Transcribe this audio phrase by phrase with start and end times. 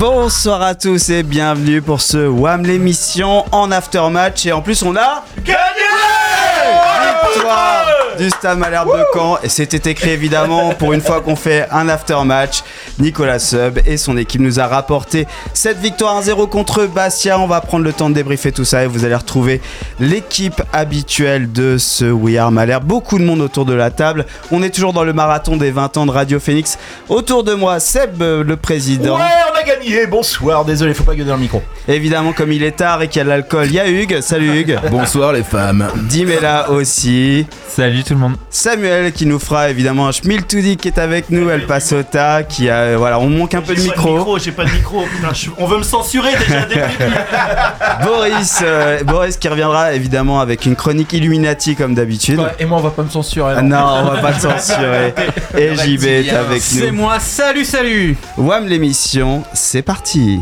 [0.00, 4.46] Bonsoir à tous et bienvenue pour ce WAM l'émission en aftermatch.
[4.46, 5.26] Et en plus on a
[7.34, 7.86] victoire
[8.16, 9.38] du Stade Malherbe de Caen.
[9.42, 12.62] Et c'était écrit évidemment pour une fois qu'on fait un aftermatch
[13.00, 17.60] Nicolas Sub et son équipe nous a rapporté cette victoire 1-0 contre Bastia on va
[17.60, 19.60] prendre le temps de débriefer tout ça et vous allez retrouver
[19.98, 22.50] l'équipe habituelle de ce We Are
[22.80, 25.96] beaucoup de monde autour de la table on est toujours dans le marathon des 20
[25.96, 30.06] ans de Radio Phoenix autour de moi Seb euh, le président Ouais, on a gagné.
[30.06, 30.64] Bonsoir.
[30.64, 31.62] Désolé, faut pas gueuler dans le micro.
[31.88, 34.20] Évidemment, comme il est tard et qu'il y a de l'alcool, il y a Hugues.
[34.20, 34.78] Salut Hugues.
[34.90, 35.88] Bonsoir les femmes.
[36.08, 37.46] Dim est là aussi.
[37.68, 38.36] Salut tout le monde.
[38.50, 42.89] Samuel qui nous fera évidemment un Schmiltoudi qui est avec nous, El Pasota, qui a.
[42.96, 44.16] Voilà, on manque un peu de J'ai pas de micro.
[44.16, 45.02] micro, j'ai pas de micro.
[45.02, 47.14] Putain, je- On veut me censurer déjà dès le début.
[48.04, 52.40] Boris, euh, Boris qui reviendra évidemment avec une chronique Illuminati comme d'habitude.
[52.58, 53.54] et moi, on va pas me censurer.
[53.56, 55.14] Ah non, on va pas le censurer.
[55.58, 56.96] Et JB est avec C'est nous.
[56.98, 60.40] moi, salut, salut WAM l'émission, c'est parti.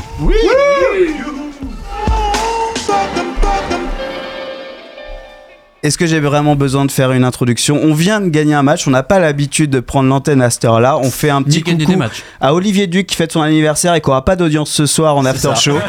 [5.88, 7.80] Est-ce que j'ai vraiment besoin de faire une introduction?
[7.82, 10.66] On vient de gagner un match, on n'a pas l'habitude de prendre l'antenne à cette
[10.66, 10.98] heure-là.
[10.98, 12.24] On fait un petit Ni gagner coucou des matchs.
[12.42, 15.24] à Olivier Duc qui fête son anniversaire et qui aura pas d'audience ce soir en
[15.24, 15.78] after show.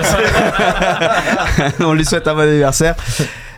[1.82, 2.96] on lui souhaite un bon anniversaire.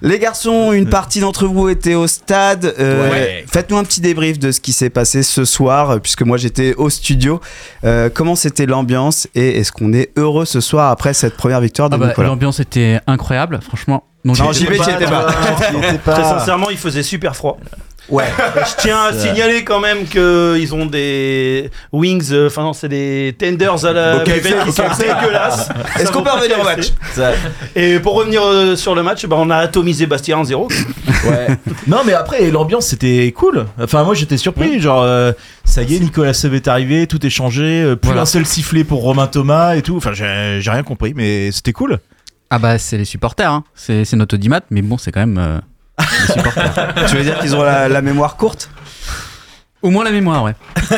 [0.03, 2.73] Les garçons, une partie d'entre vous étaient au stade.
[2.80, 3.45] Euh, Ouais.
[3.52, 6.73] Faites-nous un petit débrief de ce qui s'est passé ce soir, euh, puisque moi j'étais
[6.75, 7.39] au studio.
[7.83, 11.90] Euh, comment c'était l'ambiance et est-ce qu'on est heureux ce soir après cette première victoire
[11.90, 14.03] de Ah bah, Nicolas L'ambiance était incroyable, franchement.
[14.25, 15.28] Donc, Non, j'étais- JB, t'y étais pas.
[16.13, 17.57] Très sincèrement, il faisait super froid.
[18.11, 18.25] Ouais.
[18.55, 23.33] Je tiens à signaler quand même qu'ils ont des wings, euh, enfin non, c'est des
[23.39, 25.69] tenders à la buvette qui sont dégueulasses.
[25.95, 26.88] Est-ce Ça qu'on peut revenir au match
[27.75, 30.67] Et pour revenir euh, sur le match, bah, on a atomisé Bastia 1-0.
[31.25, 31.47] Ouais.
[31.88, 33.66] non, mais après, l'ambiance c'était cool.
[33.81, 34.79] Enfin, moi j'étais surpris.
[34.81, 35.31] Genre, euh,
[35.63, 37.81] ça y est, Nicolas Seb est arrivé, tout est changé.
[37.81, 38.22] euh, plus Voilà.
[38.23, 39.95] un seul sifflet pour Romain Thomas et tout.
[39.97, 41.99] Enfin, j'ai rien compris, mais c'était cool.
[42.49, 43.63] Ah bah c'est les supporters, hein.
[43.75, 45.59] c'est c'est notre audimat, mais bon c'est quand même euh.
[47.07, 48.69] Tu veux dire qu'ils ont la, mémoire courte?
[49.81, 50.53] Au moins la mémoire, ouais.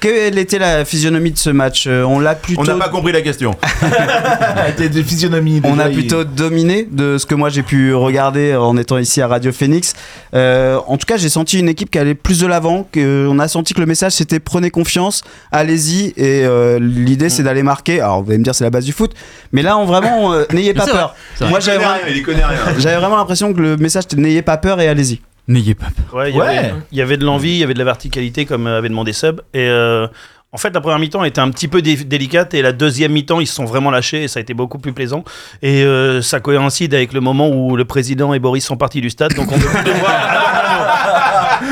[0.00, 2.62] Quelle était la physionomie de ce match Euh, On l'a plutôt.
[2.62, 3.54] On n'a pas compris la question.
[4.78, 5.60] De physionomie.
[5.64, 9.28] On a plutôt dominé de ce que moi j'ai pu regarder en étant ici à
[9.28, 9.94] Radio Phoenix.
[10.34, 12.86] Euh, en tout cas, j'ai senti une équipe qui allait plus de l'avant.
[12.90, 16.08] que- On a senti que le message c'était prenez confiance, allez-y.
[16.16, 18.00] Et euh, l'idée c'est d'aller marquer.
[18.00, 19.12] Alors vous allez me dire c'est la base du foot,
[19.52, 21.14] mais là on vraiment euh, n'ayez pas peur.
[21.38, 21.48] vrai.
[21.50, 21.60] Moi
[22.78, 25.20] j'avais vraiment, l'impression que le message c'était n'ayez pas peur et allez-y.
[25.48, 26.14] N'ayez pas peur.
[26.20, 26.46] Ouais, il y Ouais.
[26.58, 28.88] avait- il y avait de l'envie, il y avait de la verticalité comme euh, avait
[28.88, 29.40] demandé Sub.
[29.54, 30.06] Et euh,
[30.52, 33.40] en fait, la première mi-temps était un petit peu dé- délicate et la deuxième mi-temps,
[33.40, 35.24] ils se sont vraiment lâchés et ça a été beaucoup plus plaisant.
[35.62, 39.10] Et euh, ça coïncide avec le moment où le président et Boris sont partis du
[39.10, 40.12] stade, donc on peut plus les voir.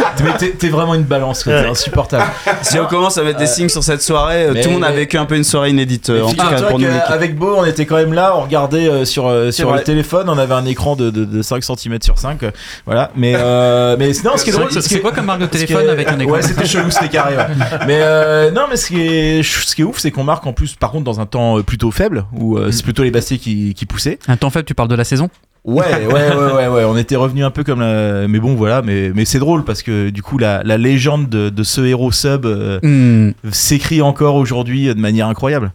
[0.25, 2.25] Mais t'es- t'es vraiment une balance, quoi, t'es insupportable.
[2.62, 4.91] Si on commence à mettre des signes sur cette soirée, euh, tout le monde a
[4.93, 6.11] vécu un peu une soirée inédite.
[6.11, 6.87] euh, en tout cas Figure-toi pour nous.
[6.87, 7.03] l'équipe.
[7.09, 10.28] qu'avec Beau, on était quand même là, on regardait euh, sur, euh, sur le téléphone,
[10.28, 12.43] on avait un écran de, de, de 5 cm sur 5.
[12.43, 12.50] euh,
[12.87, 15.89] voilà, mais, euh, mais non, ce qui est drôle, C'est quoi comme marque de téléphone
[15.89, 17.37] avec un écran Ouais, c'était chelou, c'était carré.
[17.37, 17.47] ouais.
[17.87, 20.53] Mais euh, non, mais ce qui est, ce qui est ouf, c'est qu'on marque en
[20.53, 23.39] plus, par contre, dans un temps euh, plutôt faible, où euh, c'est plutôt les Bastiers
[23.39, 24.19] qui, qui poussaient.
[24.28, 25.28] Un temps faible, tu parles de la saison?
[25.65, 28.26] Ouais, ouais, ouais, ouais, ouais, on était revenu un peu comme la...
[28.28, 31.50] Mais bon, voilà, mais, mais c'est drôle parce que du coup, la, la légende de,
[31.50, 33.32] de ce héros sub euh, Hmm.
[33.53, 35.72] s'écrit encore aujourd'hui de manière incroyable.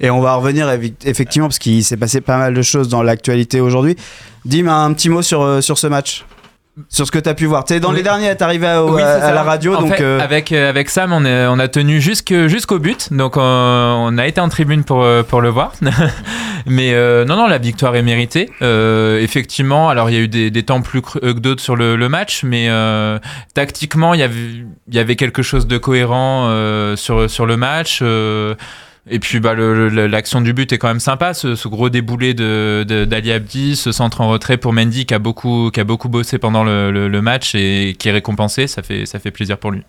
[0.00, 0.68] Et on va revenir
[1.04, 3.96] effectivement parce qu'il s'est passé pas mal de choses dans l'actualité aujourd'hui.
[4.44, 6.24] Dis-moi un petit mot sur, euh, sur ce match?
[6.90, 7.64] Sur ce que tu as pu voir.
[7.64, 7.96] T'es dans Oui.
[7.96, 9.32] les derniers à t'arriver à, Oui, à- c'est à ça.
[9.34, 12.02] la radio, En donc fait, euh, avec, euh, avec Sam, on, est- on a tenu
[12.02, 13.12] jusque- jusqu'au but.
[13.14, 13.40] Donc, euh,
[13.96, 15.72] on a été en tribune pour, euh, pour le voir.
[16.66, 18.50] Mais euh, non, non, la victoire est méritée.
[18.60, 21.76] Euh, effectivement, alors il y a eu des, des temps plus creux que d'autres sur
[21.76, 23.18] le, le match, mais euh,
[23.54, 24.34] tactiquement, il y avait,
[24.88, 28.00] il y avait quelque chose de cohérent euh, sur, sur le match.
[29.08, 32.84] Et puis bah, l'action du but est quand même sympa, ce, ce gros déboulé de,
[32.86, 36.08] de- d'Ali Abdi, ce centre en retrait pour Mendy qui a beaucoup, qui a beaucoup
[36.08, 39.58] bossé pendant le, le- le match et qui est récompensé, ça fait, ça fait plaisir
[39.58, 39.82] pour lui.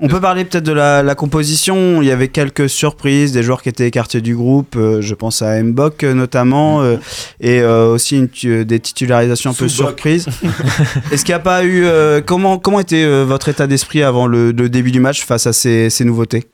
[0.00, 2.02] on peut parler peut-être de la, la composition.
[2.02, 4.74] Il y avait quelques surprises, des joueurs qui étaient écartés du groupe.
[4.76, 6.96] euh, je pense à Mbok euh, notamment, euh,
[7.40, 10.26] et euh, aussi une des titularisations un peu surprises.
[11.12, 14.26] Est-ce qu'il n'y a pas eu euh, comment comment était euh, votre état d'esprit avant
[14.26, 16.44] le, le début du match face à ces, ces nouveautés?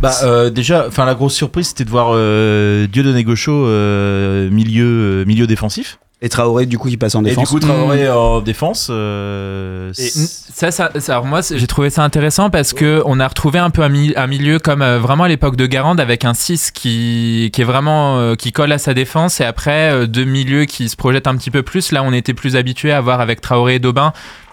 [0.00, 4.84] Bah euh, déjà, enfin la grosse surprise c'était de voir euh, Dieudonné Gaucho euh, milieu
[5.22, 5.98] euh, milieu défensif.
[6.22, 7.48] Et Traoré, du coup, qui passe en Et du défense.
[7.48, 8.88] coup, Traoré en défense.
[8.90, 13.26] euh, Et- Ça, ça, ça- alors moi, j'ai trouvé ça intéressant parce que on a
[13.26, 16.26] retrouvé un peu un, mi- un milieu comme euh, vraiment à l'époque de Garande avec
[16.26, 20.06] un 6 qui, qui est vraiment euh, qui colle à sa défense et après euh,
[20.06, 21.90] deux milieux qui se projettent un petit peu plus.
[21.90, 24.12] Là, on était plus habitué à voir avec Traoré et Daubin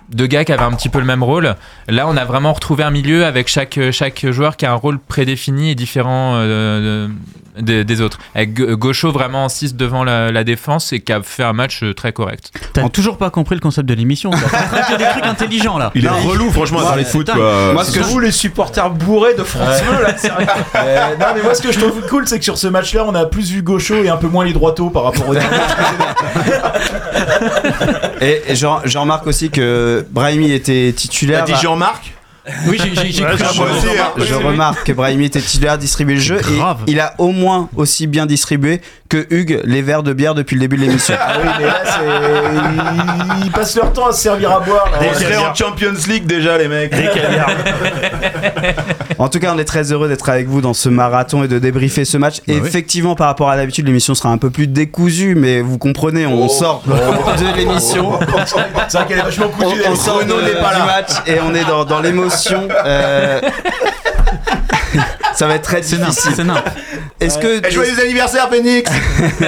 [0.09, 1.55] deux gars qui avaient un petit peu le même rôle.
[1.87, 3.79] Là, on a vraiment retrouvé un milieu avec chaque,
[4.31, 7.13] joueur qui a un rôle prédéfini et différent euh, de-
[7.59, 8.17] des, des autres.
[8.35, 11.83] Avec Gaucho vraiment en 6 devant la, la défense et qui a fait un match
[11.83, 12.51] euh, très correct.
[12.73, 14.31] T'as toujours pas compris le concept de l'émission.
[14.31, 15.91] T'as des trucs intelligents là.
[15.95, 17.29] Il est relou, franchement, à parler de foot.
[17.35, 20.47] Moi, ce que vous les supporters bourrés de France Bleu là, sérieux.
[20.75, 23.15] Euh, non mais moi ce que je trouve cool c'est que sur ce match-là on
[23.15, 25.47] a plus vu gaucho et un peu moins les droitos par rapport aux derniers.
[28.21, 31.43] Et, et je, je remarque aussi que Brahimi était T'as titulaire.
[31.45, 32.13] dit Jean-Marc?
[32.67, 33.45] Oui, j'ai- j'ai j'ai Ouais, cru.
[33.51, 34.11] j'ai- moi aussi, hein.
[34.17, 36.37] Je remarque que Brahimi était titulaire, distribuer le jeu.
[36.41, 36.83] Grave.
[36.87, 40.55] Et il a au moins aussi bien distribué que Hugues les verres de bière depuis
[40.55, 41.15] le début de l'émission.
[41.19, 44.89] Ah oui mais là c'est ils passent leur temps à se servir à boire.
[44.91, 44.99] là.
[45.09, 46.93] On serait en Champions League déjà, les mecs.
[49.19, 51.57] En tout cas, on est très heureux d'être avec vous dans ce marathon et de
[51.57, 52.37] débriefer ce match.
[52.47, 52.61] Bah oui.
[52.67, 56.45] Effectivement, par rapport à d'habitude, l'émission sera un peu plus décousue, mais vous comprenez, on
[56.45, 56.49] Oh.
[56.49, 58.19] sort de l'émission.
[58.87, 59.81] C'est vrai qu'elle est vachement On, cousue.
[59.89, 60.31] on sort de- du
[60.85, 62.67] match et on est dans, dans l'émotion.
[62.85, 63.41] euh,
[65.37, 66.31] Ça va être très difficile.
[66.35, 66.63] c'est nain.
[67.19, 68.91] Est-ce que Et joyeux anniversaire, Phoenix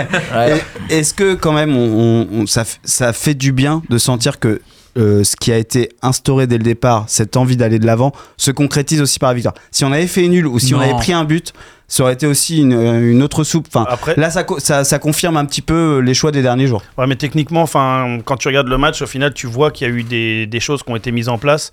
[0.90, 4.62] Est-ce que quand même on, on- on- ça, fait du bien de sentir que
[4.98, 8.52] euh, ce qui a été instauré dès le départ, cette envie d'aller de l'avant, se
[8.52, 9.54] concrétise aussi par la victoire?
[9.72, 11.54] Si on avait fait nul ou si on avait pris un but,
[11.88, 13.68] ça aurait été aussi une, une autre soupe.
[13.74, 16.68] Enfin, Après, là, ça, co- ça, ça confirme un petit peu les choix des derniers
[16.68, 16.84] jours.
[16.98, 19.92] Ouais, mais techniquement, enfin, quand tu regardes le match, au final, tu vois qu'il y
[19.92, 21.72] a eu des, des choses qui ont été mises en place.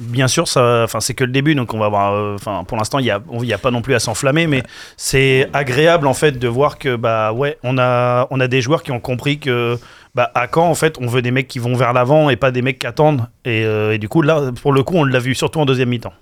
[0.00, 2.14] Bien sûr, ça, enfin, c'est que le début, donc on va voir.
[2.14, 4.46] euh, Enfin, pour l'instant, il y a, il y a pas non plus à s'enflammer,
[4.48, 4.62] mais
[4.96, 8.82] c'est agréable en fait de voir que bah ouais, on a, on a des joueurs
[8.82, 9.78] qui ont compris que
[10.16, 12.50] bah à quand en fait, on veut des mecs qui vont vers l'avant et pas
[12.50, 13.28] des mecs qui attendent.
[13.44, 15.90] Et, euh, et du coup, là, pour le coup, on l'a vu surtout en deuxième
[15.90, 16.12] mi-temps.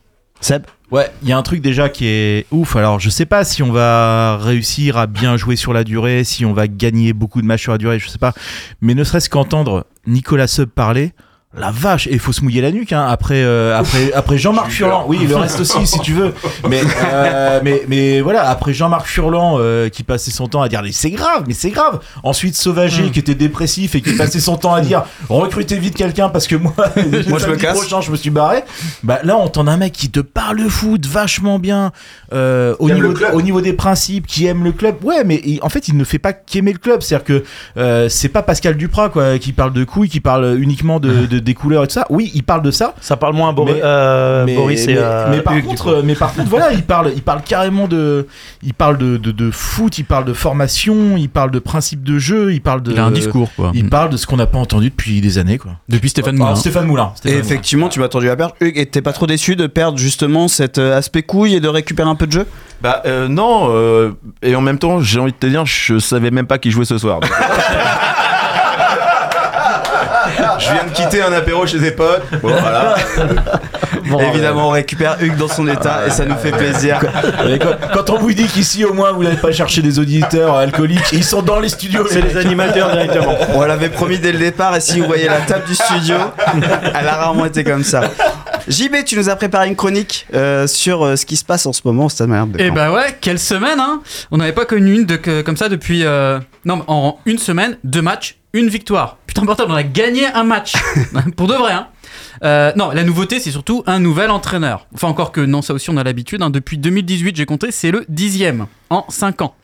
[0.43, 0.65] Seb?
[0.91, 2.75] Ouais, il y a un truc déjà qui est ouf.
[2.77, 6.45] Alors, je sais pas si on va réussir à bien jouer sur la durée, si
[6.45, 8.33] on va gagner beaucoup de matchs sur la durée, je sais pas.
[8.81, 11.13] Mais ne serait-ce qu'entendre Nicolas Sub parler,
[11.57, 14.71] la vache, et il faut se mouiller la nuque hein, après, euh, après, après Jean-Marc
[14.71, 15.05] Furlan.
[15.07, 16.33] Oui, le reste aussi, si tu veux.
[16.69, 16.81] Mais,
[17.13, 20.93] euh, mais, mais voilà, après Jean-Marc Furlan euh, qui passait son temps à dire mais
[20.93, 22.01] c'est grave, mais c'est grave.
[22.23, 26.29] Ensuite, Sauvager qui était dépressif et qui passait son temps à dire recrutez vite quelqu'un
[26.31, 26.73] parce que moi,
[27.29, 27.79] Moi, je me casse.
[27.79, 28.65] prochain, je me suis barré.
[29.03, 31.93] Bah là, on entend un mec qui te parle de foot vachement bien
[32.33, 33.35] euh, au, niveau, le club.
[33.35, 34.97] au niveau des principes, qui aime le club.
[35.05, 37.03] Ouais, mais il- en fait, il ne fait pas qu'aimer le club.
[37.03, 37.45] C'est-à-dire que
[37.77, 41.42] euh, c'est pas Pascal Duprat quoi, qui parle de couilles, qui parle uniquement de, de-
[41.43, 42.07] des couleurs et tout ça.
[42.11, 42.95] Oui, il parle de ça.
[43.01, 45.89] Ça parle moins à Mais- euh, mais, Boris et mais- à mais par Hugues, contre,
[45.89, 48.27] euh, mais par contre, voilà, il parle, il parle carrément de,
[48.63, 52.19] il parle de, de, de foot, il parle de formation, il parle de principes de
[52.19, 52.93] jeu, il parle de.
[52.93, 53.71] Il a un discours quoi.
[53.75, 55.73] Il parle de ce qu'on n'a pas entendu depuis des années quoi.
[55.89, 56.55] Depuis Stéphane Moulin.
[56.55, 57.13] Stéphane Moulin.
[57.15, 57.45] Et Stéphane Moulin.
[57.47, 58.55] effectivement, tu m'as attendu à perdre.
[58.61, 61.69] Hugues, et t'es pas trop déçu de perdre justement cet euh, aspect couille et de
[61.69, 62.47] récupérer un peu de jeu?
[62.81, 64.11] Bah euh, non, euh,
[64.43, 66.85] et en même temps, j'ai envie de te dire, je savais même pas qui jouait
[66.85, 67.21] ce soir.
[70.63, 72.23] je viens de quitter un apéro chez des potes.
[72.43, 72.95] Bon, voilà.
[74.33, 77.01] Évidemment, on récupère Hugues dans son état et ça nous fait plaisir.
[77.95, 81.25] Quand, on vous dit qu'ici au moins vous n'allez pas chercher des auditeurs alcooliques, ils
[81.25, 82.07] sont dans les studios.
[82.11, 83.35] C'est les animateurs directement.
[83.55, 86.17] On l'avait promis dès le départ et si vous voyez la table du studio,
[86.95, 88.03] elle a rarement été comme ça.
[88.69, 91.73] JB, tu nous as préparé une chronique euh, sur euh, ce qui se passe en
[91.73, 92.73] ce moment au Stade Malherbe Caen.
[92.73, 94.01] bah ouais, quelle semaine hein
[94.31, 96.05] On n'avait pas connu une de, que- comme ça depuis...
[96.05, 99.19] euh, Non, mais en une semaine, deux matchs, une victoire.
[99.27, 100.75] Putain, portable, on a gagné un match.
[101.37, 101.89] Pour de vrai, hein
[102.45, 104.87] Euh, non, la nouveauté, c'est surtout un nouvel entraîneur.
[104.95, 106.43] Enfin, encore que non, ça aussi, on a l'habitude.
[106.43, 106.51] hein.
[106.51, 109.55] Depuis 2018, j'ai compté, c'est le dixième en 5 ans.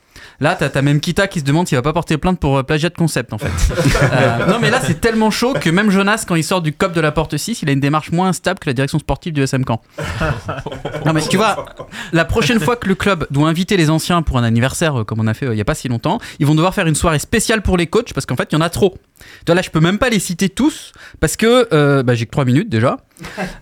[0.41, 2.63] Là, t'as t'as même Kita qui se demande s'il va pas porter plainte pour euh,
[2.63, 3.49] plagiat de concept, en fait.
[4.11, 6.93] Euh, non, mais là, c'est tellement chaud que même Jonas, quand il sort du COP
[6.93, 9.41] de la porte 6, il a une démarche moins instable que la direction sportive du
[9.41, 9.81] SM Caen.
[11.05, 11.65] Non, mais tu vois,
[12.11, 15.19] la prochaine fois que le club doit inviter les anciens pour un anniversaire, euh, comme
[15.19, 16.95] on a fait euh, il y a pas si longtemps, ils vont devoir faire une
[16.95, 18.97] soirée spéciale pour les coachs parce qu'en fait, il y en a trop.
[19.19, 22.25] Tu vois, là, je peux même pas les citer tous parce que euh, bah, j'ai
[22.25, 22.97] que 3 minutes déjà.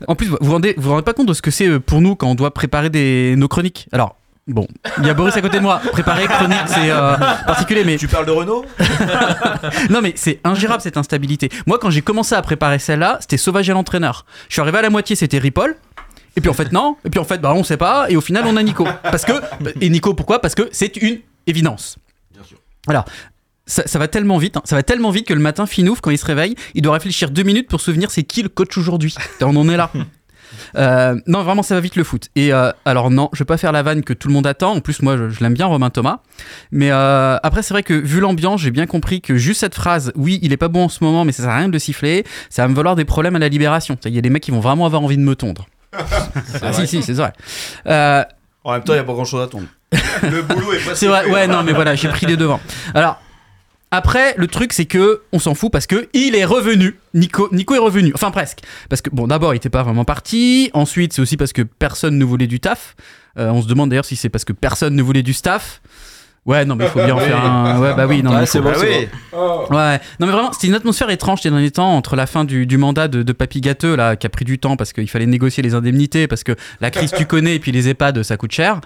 [0.08, 2.02] En plus, vous vous rendez, vous vous rendez pas compte de ce que c'est pour
[2.02, 3.88] nous quand on doit préparer des, nos chroniques.
[3.92, 4.16] Alors.
[4.48, 4.66] Bon,
[5.00, 5.82] il y a Boris à côté de moi.
[5.92, 8.66] Préparer chronique, c'est euh, particulier, mais Tu parles de Renault
[9.90, 11.50] non mais c'est ingérable cette instabilité.
[11.66, 14.26] Moi quand j'ai commencé à préparer celle-là, c'était Sauvage et l'entraîneur.
[14.48, 15.76] Je suis arrivé à la moitié, c'était Ripoll.
[16.38, 18.22] Et puis en fait non, et puis en fait bah on sait pas et au
[18.22, 18.88] final on a Nico.
[19.04, 19.34] Parce que
[19.82, 20.40] et Nico pourquoi?
[20.40, 21.98] Parce que c'est une évidence.
[22.34, 22.58] Bien sûr.
[22.86, 23.04] Voilà.
[23.66, 24.62] Ça, ça va tellement vite, hein.
[24.64, 27.32] ça va tellement vite que le matin, Finouf, quand il se réveille, il doit réfléchir
[27.32, 29.14] deux minutes pour se souvenir c'est qui le coach aujourd'hui.
[29.42, 29.92] On en est là.
[30.76, 32.28] Euh, non, vraiment, ça va vite le foot.
[32.36, 34.74] Et euh, alors, non, je vais pas faire la vanne que tout le monde attend.
[34.74, 36.20] En plus, moi, je, je l'aime bien, Romain Thomas.
[36.72, 40.12] Mais euh, après, c'est vrai que vu l'ambiance, j'ai bien compris que juste cette phrase,
[40.16, 41.80] oui, il est pas bon en ce moment, mais ça sert à rien de le
[41.80, 43.98] siffler, ça va me valoir des problèmes à la libération.
[44.06, 45.68] Il y a des mecs qui vont vraiment avoir envie de me tondre.
[45.94, 47.34] ah, si, si, c'est vrai.
[47.88, 48.24] Euh,
[48.64, 49.68] En même temps, il n'y a pas grand chose à tomber.
[50.24, 52.60] Le boulot est pas c'est vrai, ouais, non, mais voilà, j'ai pris les devants.
[52.94, 53.22] Alors,
[53.92, 57.00] après, le truc, c'est que on s'en fout parce que il est revenu.
[57.14, 58.12] Nico, Nico est revenu.
[58.14, 58.60] Enfin, presque.
[58.90, 60.70] Parce que, bon, d'abord, il était pas vraiment parti.
[60.74, 62.96] Ensuite, c'est aussi parce que personne ne voulait du taf.
[63.40, 65.82] Euh, on se demande d'ailleurs si c'est parce que personne ne voulait du staff.
[66.48, 67.80] Ouais, non, mais il faut bien en faire un.
[67.80, 69.08] Ouais, bah oui, non, mais c'est bon, Ah oui.
[69.70, 72.66] Ouais, non mais vraiment, c'était une atmosphère étrange ces derniers temps entre la fin du,
[72.66, 75.26] du mandat de, de Papy Gâteux, là, qui a pris du temps parce qu'il fallait
[75.26, 78.54] négocier les indemnités, parce que la crise tu connais, et puis les EHPAD, ça coûte
[78.54, 78.80] cher.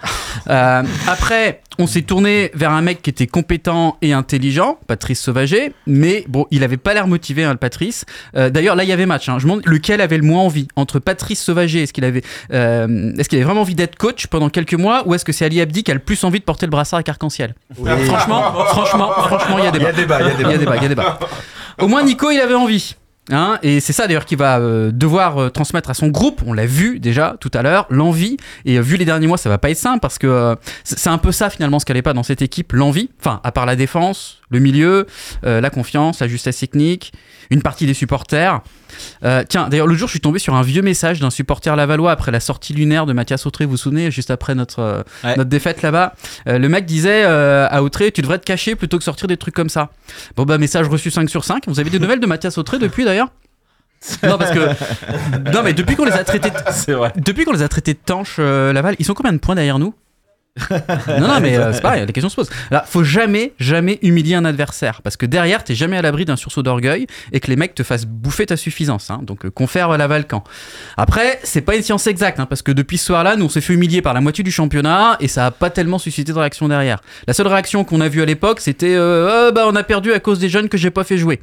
[0.50, 5.72] Euh, après, on s'est tourné vers un mec qui était compétent et intelligent, Patrice Sauvager,
[5.86, 8.04] mais bon, il avait pas l'air motivé, hein, le Patrice.
[8.36, 9.28] Euh, D'ailleurs, là, il y avait match.
[9.28, 9.38] hein.
[9.38, 13.12] Je me demande lequel avait le moins envie entre Patrice Sauvager, est-ce qu'il avait, euh,
[13.18, 15.60] est-ce qu'il avait vraiment envie d'être coach pendant quelques mois, ou est-ce que c'est Ali
[15.60, 17.54] Abdi qui a le plus envie de porter le brassard avec arc-en-ciel
[18.06, 19.92] Franchement, franchement, franchement, il y a débat.
[19.92, 21.18] débat, il y a Il y a débat, il y a débat.
[21.80, 22.96] Au moins, Nico, il avait envie.
[23.30, 26.42] Hein, et c'est ça d'ailleurs qu'il va euh, devoir euh, transmettre à son groupe.
[26.44, 28.36] On l'a vu déjà tout à l'heure, l'envie.
[28.64, 31.08] Et euh, vu les derniers mois, ça va pas être simple parce que euh, c'est
[31.08, 33.10] un peu ça finalement ce qu'elle est pas dans cette équipe, l'envie.
[33.20, 35.06] Enfin, à part la défense, le milieu,
[35.44, 37.12] euh, la confiance, la justesse technique,
[37.52, 38.60] une partie des supporters.
[39.24, 42.10] Euh, tiens, d'ailleurs, le jour, je suis tombé sur un vieux message d'un supporter lavallois
[42.10, 43.64] après la sortie lunaire de Mathias Autré.
[43.64, 45.36] Vous vous souvenez, juste après notre euh, Ouais.
[45.36, 46.14] notre défaite là-bas.
[46.48, 49.36] Euh, le mec disait euh, à Autré, tu devrais te cacher plutôt que sortir des
[49.36, 49.90] trucs comme ça.
[50.36, 51.64] Bon bah message reçu 5 sur 5.
[51.68, 53.28] Vous avez des nouvelles de Mathias Autré depuis d'ailleurs?
[54.24, 54.68] Non parce que
[55.52, 58.38] non mais depuis qu'on les a traités de- depuis qu'on les a traités de tanches
[58.38, 59.94] Laval, ils sont combien de points derrière nous?
[61.18, 62.50] non, non, mais euh, c'est pareil, la question se pose.
[62.70, 66.36] Là, faut jamais, jamais humilier un adversaire parce que derrière, t'es jamais à l'abri d'un
[66.36, 69.10] sursaut d'orgueil et que les mecs te fassent bouffer ta suffisance.
[69.10, 69.20] hein.
[69.22, 70.44] donc, euh, confère euh, la Valcan.
[70.98, 73.62] Après, c'est pas une science exacte hein, parce que depuis ce soir-là, nous on s'est
[73.62, 76.68] fait humilier par la moitié du championnat et ça a pas tellement suscité de réaction
[76.68, 77.00] derrière.
[77.26, 80.12] La seule réaction qu'on a vue à l'époque, c'était euh, Ah, bah on a perdu
[80.12, 81.40] à cause des jeunes que j'ai pas fait jouer.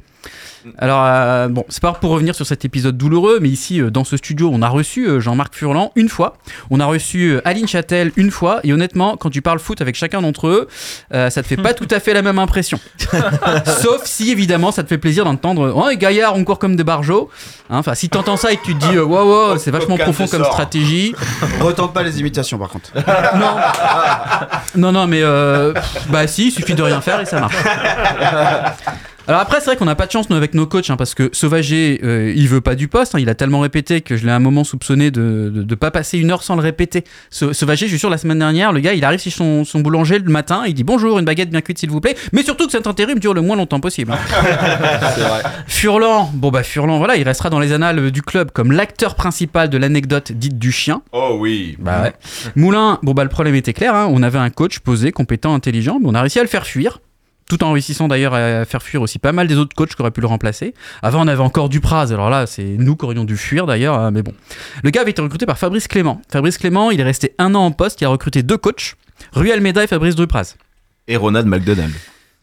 [0.78, 4.04] Alors, euh, bon, c'est pas pour revenir sur cet épisode douloureux, mais ici, euh, dans
[4.04, 6.36] ce studio, on a reçu euh, Jean-Marc Furlan une fois,
[6.70, 9.94] on a reçu euh, Aline Châtel une fois, et honnêtement, quand tu parles foot avec
[9.96, 10.68] chacun d'entre eux,
[11.14, 12.78] euh, ça te fait pas tout à fait la même impression.
[13.80, 16.84] Sauf si, évidemment, ça te fait plaisir d'entendre Oh, les gaillards, on court comme des
[16.84, 17.30] barjots.
[17.70, 19.94] Hein, Enfin, si t'entends ça et que tu te dis euh, Wow, wow, c'est vachement
[19.94, 20.52] Aucun profond comme sort.
[20.52, 21.14] stratégie.
[21.60, 22.90] Retente pas les imitations par contre.
[22.94, 23.56] Non,
[24.76, 25.72] non, non, mais euh,
[26.08, 27.54] bah si, il suffit de rien faire et ça marche.
[29.30, 31.14] Alors après, c'est vrai qu'on n'a pas de chance nous avec nos coachs, hein, parce
[31.14, 33.14] que Sauvager, euh, il veut pas du poste.
[33.14, 35.74] hein, il a tellement répété que je l'ai à un moment soupçonné de, de, de
[35.76, 37.04] pas passer une heure sans le répéter.
[37.30, 39.78] Sau- Sauvager, je suis sûr, la semaine dernière, le gars, il arrive chez son, son
[39.82, 42.66] boulanger le matin, il dit bonjour, une baguette bien cuite s'il vous plaît, mais surtout
[42.66, 44.10] que cet intérim dure le moins longtemps possible.
[44.12, 44.18] hein.
[45.68, 49.68] Furlan, bon bah Furlan, voilà, il restera dans les annales du club comme l'acteur principal
[49.70, 51.02] de l'anecdote dite du chien.
[51.12, 51.76] Oh oui.
[51.78, 52.12] Bah ouais.
[52.56, 54.08] Moulin, bon bah le problème était clair, hein.
[54.10, 56.98] on avait un coach posé, compétent, intelligent, mais on a réussi à le faire fuir.
[57.50, 60.12] Tout en réussissant d'ailleurs à faire fuir aussi pas mal des autres coachs qui auraient
[60.12, 60.72] pu le remplacer.
[61.02, 62.12] Avant, on avait encore Dupraz.
[62.12, 64.32] Alors là, c'est nous qui aurions dû fuir d'ailleurs, hein, mais bon.
[64.84, 66.22] Le gars avait été recruté par Fabrice Clément.
[66.30, 68.00] Fabrice Clément, il est resté un an en poste.
[68.02, 68.94] Il a recruté deux coachs,
[69.32, 70.54] Rui Almeida et Fabrice Dupraz.
[71.08, 71.92] Et Ronald McDonald.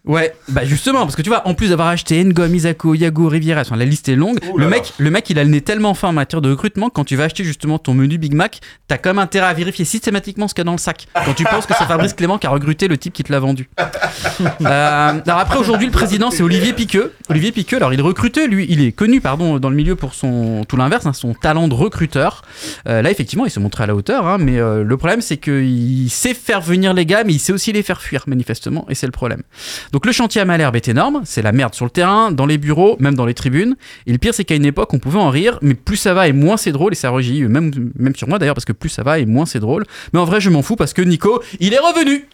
[0.08, 3.62] Ouais, bah justement, parce que tu vois, en plus d'avoir acheté Ngom, Isako, Yago, Riviera,
[3.62, 4.40] enfin, la liste est longue.
[4.52, 4.70] Ouh Le là.
[4.70, 7.04] mec, le mec, il a le nez tellement fin en matière de recrutement que quand
[7.04, 10.54] tu vas acheter justement ton menu Big Mac, t'as comme intérêt à vérifier systématiquement ce
[10.54, 11.08] qu'il y a dans le sac.
[11.26, 13.40] Quand tu penses que c'est Fabrice Clément qui a recruté le type qui te l'a
[13.40, 13.70] vendu.
[14.62, 17.14] Euh, alors après, aujourd'hui, le président, c'est Olivier Piqueux.
[17.30, 20.14] Olivier Piqueux, alors il est recruté, lui, il est connu, pardon, dans le milieu pour
[20.14, 22.44] son tout l'inverse, hein, son talent de recruteur.
[22.88, 25.38] Euh, là, effectivement, il se montrait à la hauteur, hein, mais euh, le problème, c'est
[25.38, 28.96] qu'il sait faire venir les gars, mais il sait aussi les faire fuir, manifestement, et
[28.96, 29.42] c'est le problème.
[29.92, 32.58] Donc le chantier à Malherbe est énorme, c'est la merde sur le terrain, dans les
[32.58, 33.76] bureaux, même dans les tribunes.
[34.06, 36.28] Et le pire, c'est qu'à une époque, on pouvait en rire, mais plus ça va
[36.28, 38.90] et moins c'est drôle, et ça rejaillit même, même sur moi d'ailleurs, parce que plus
[38.90, 39.86] ça va et moins c'est drôle.
[40.14, 42.26] Mais en vrai, je m'en fous parce que Nico, il est revenu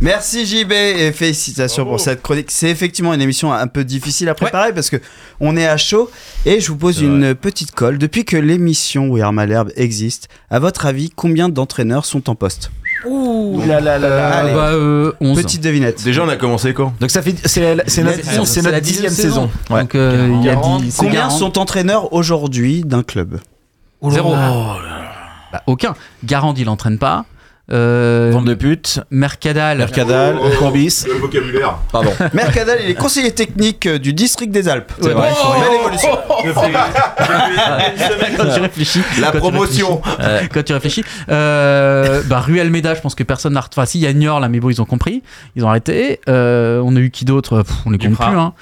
[0.00, 2.50] Merci JB et félicitations pour cette chronique.
[2.50, 4.96] C'est effectivement une émission un peu difficile à préparer parce que
[5.40, 6.10] on est à chaud
[6.44, 7.98] et je vous pose une petite colle.
[7.98, 12.70] Depuis que l'émission We Are Malherbe existe, à votre avis, combien d'entraîneurs sont en poste?
[13.04, 14.28] Ouh là là là là.
[14.36, 14.54] Allez.
[14.54, 15.42] Bah, euh, 11.
[15.42, 16.02] Petite devinette.
[16.04, 16.94] Déjà, on a commencé quand?
[17.00, 19.30] Donc ça fait c'est la- c'est notre, C'est la- c'est c'est notre la dixième dixième
[19.30, 19.50] saison.
[19.70, 19.80] Ouais.
[19.82, 20.82] Donc, euh, il y a Quarante.
[20.82, 21.38] 10, c'est Combien 40.
[21.38, 23.38] sont entraîneurs aujourd'hui d'un club?
[24.08, 24.32] Zéro.
[24.32, 25.94] Bah, aucun.
[26.24, 27.24] Garand, il entraîne pas.
[27.70, 29.78] Euh, Vente de pute, Mercadal.
[29.78, 31.04] Mercadal, Courbis.
[31.06, 31.78] Le vocabulaire.
[31.92, 32.10] Pardon.
[32.32, 34.92] Mercadal, il est conseiller technique euh, du district des Alpes.
[35.00, 35.64] Ouais, il faut rien.
[35.70, 36.18] Belle évolution.
[38.36, 39.02] quand tu réfléchis.
[39.20, 40.00] La quand tu promotion.
[40.00, 41.04] réfléchis, euh, quand tu réfléchis.
[41.30, 43.60] Euh, bah, Rue Almeida, je pense que personne n'a.
[43.60, 45.22] Enfin, si, il y a Niort là, mais bon, ils ont compris.
[45.54, 46.20] Ils ont arrêté.
[46.28, 47.64] Euh, on a eu qui d'autre?
[47.86, 48.24] On les compte plus.
[48.38, 48.54] Hein.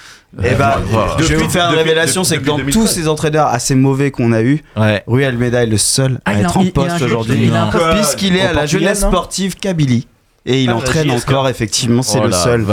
[0.44, 0.80] Et bah,
[1.18, 2.80] je vais Depuis- vous faire une révélation, c'est que dans 2013.
[2.82, 5.02] tous ces entraîneurs assez mauvais qu'on a eu, Ouais.
[5.08, 7.50] Rui Almeida est le seul Ah, à il a- être en poste aujourd'hui.
[7.94, 10.06] Puisqu'il est à la jeunesse sportive Kabylie.
[10.46, 11.28] Et il Ah, entraîne la JSK.
[11.28, 12.64] encore, effectivement, c'est Oh le la seul.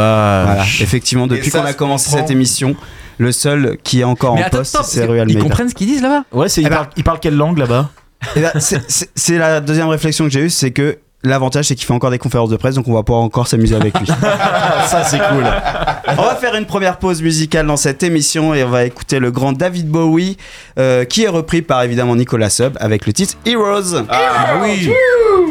[0.81, 2.21] effectivement, depuis qu'on a commencé comprend.
[2.21, 2.75] cette émission,
[3.17, 5.39] le seul qui est encore Mais en poste, c'est Rui que ils Almeida.
[5.41, 7.89] comprennent ce qu'ils disent là-bas Ouais, Eh il, ben- parle, il parle quelle langue là-bas?
[8.35, 8.81] Eh c'est
[9.15, 12.19] c'est la deuxième réflexion que j'ai eue, c'est que l'avantage, c'est qu'il fait encore des
[12.19, 14.07] conférences de presse, donc on va pouvoir encore s'amuser avec lui.
[14.87, 15.45] Ça, c'est cool.
[16.17, 19.31] On va faire une première pause musicale dans cette émission et on va écouter le
[19.31, 20.37] grand David Bowie,
[20.79, 24.05] euh, qui est repris par évidemment Nicolas Sub avec le titre Heroes.
[24.09, 24.89] Ah oui.
[24.91, 25.47] Oh,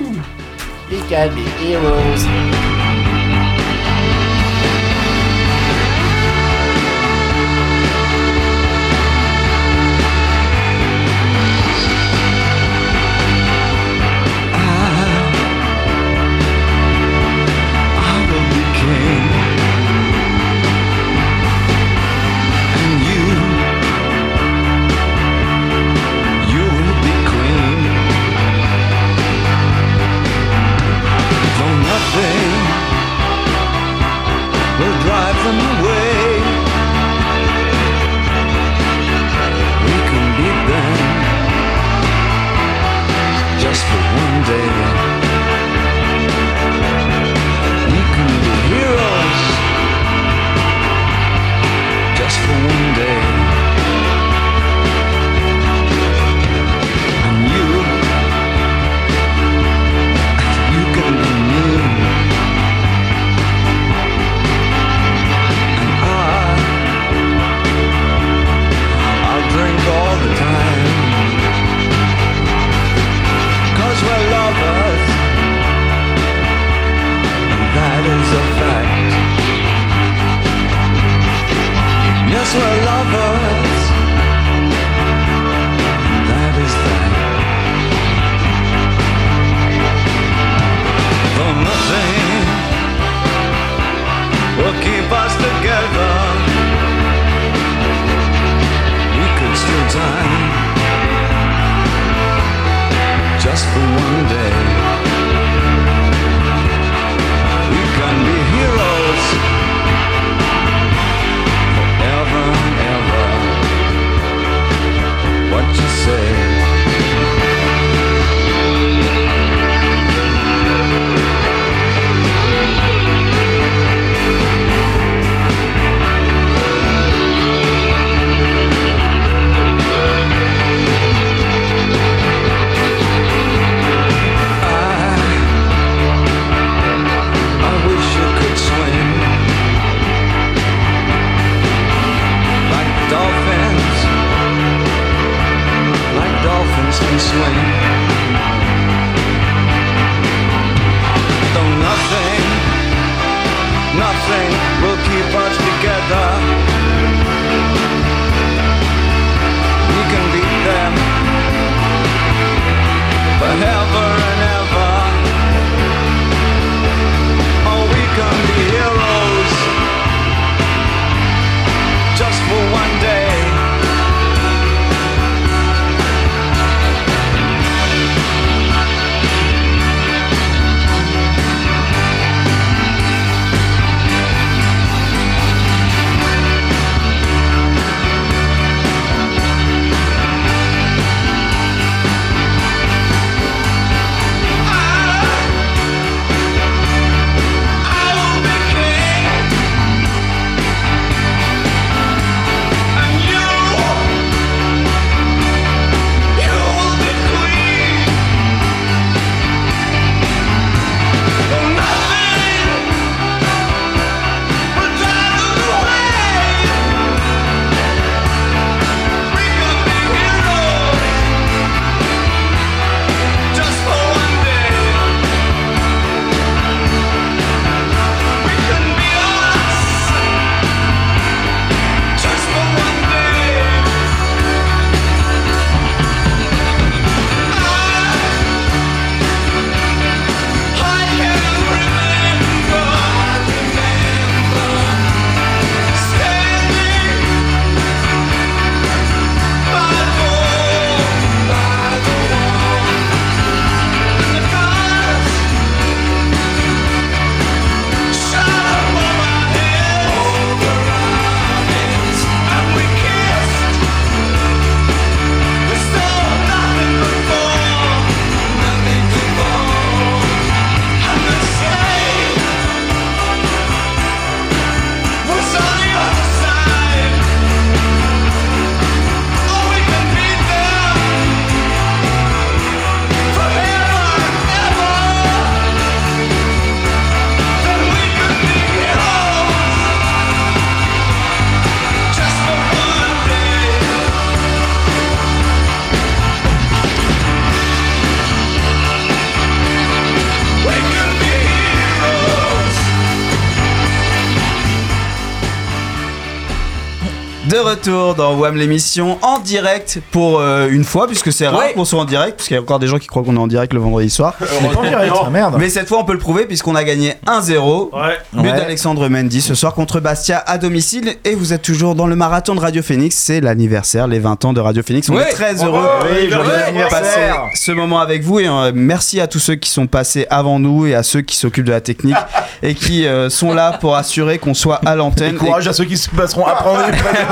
[307.86, 311.72] dans WAM l'émission en direct pour euh, une fois, puisque c'est rare Ouais.
[311.74, 313.40] qu'on soit en direct, parce qu'il y a encore des gens qui croient qu'on est
[313.40, 314.34] en direct le vendredi soir.
[314.40, 315.56] On est pas en direct, ah, merde.
[315.58, 317.90] Mais cette fois, on peut le prouver, puisqu'on a gagné 1-0.
[317.94, 318.00] Ouais.
[318.32, 318.52] But Ouais.
[318.58, 321.14] d'Alexandre Mendy ce soir contre Bastia à domicile.
[321.24, 323.16] Et vous êtes toujours dans le marathon de Radio Phoenix.
[323.16, 325.08] C'est l'anniversaire, les 20 ans de Radio Phoenix.
[325.08, 325.22] On Ouais.
[325.30, 327.00] est très heureux Oui, joyeux de anniversaire.
[327.00, 328.40] passer ce moment avec vous.
[328.40, 331.36] Et euh, merci à tous ceux qui sont passés avant nous et à ceux qui
[331.36, 332.16] s'occupent de la technique
[332.62, 335.34] et qui euh, sont là pour assurer qu'on soit à l'antenne.
[335.36, 336.66] Et courage à ceux qui se passeront après.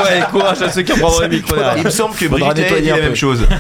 [0.04, 1.56] Ouais, courage à ceux qui reprendront les micros.
[1.56, 1.82] derrière.
[2.04, 3.46] Semble que Brigitte dit la même chose.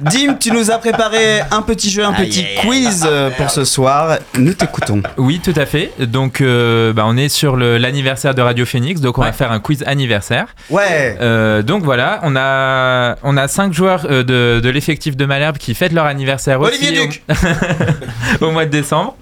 [0.00, 4.18] Dim, tu nous as préparé un petit jeu, un petit quiz euh, pour ce soir.
[4.38, 5.02] Nous t'écoutons.
[5.16, 5.90] Oui, tout à fait.
[5.98, 9.58] Donc, euh, bah, on est sur l'anniversaire de Radio Phoenix, donc on va faire un
[9.58, 10.54] quiz anniversaire.
[10.70, 11.16] Ouais.
[11.20, 15.58] Euh, donc voilà, on a on a cinq joueurs euh, de, de l'effectif de Malherbe
[15.58, 17.22] qui fêtent leur anniversaire Olivier aussi Duc.
[18.40, 19.16] au, au mois de décembre.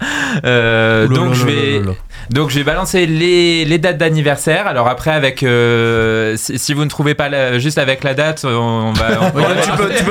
[0.45, 1.83] Euh, donc je vais
[2.31, 4.67] donc je vais balancer les, les dates d'anniversaire.
[4.67, 8.45] Alors après avec euh, si, si vous ne trouvez pas la- juste avec la date,
[8.45, 9.31] on, va on,
[9.63, 10.05] tu peux, tu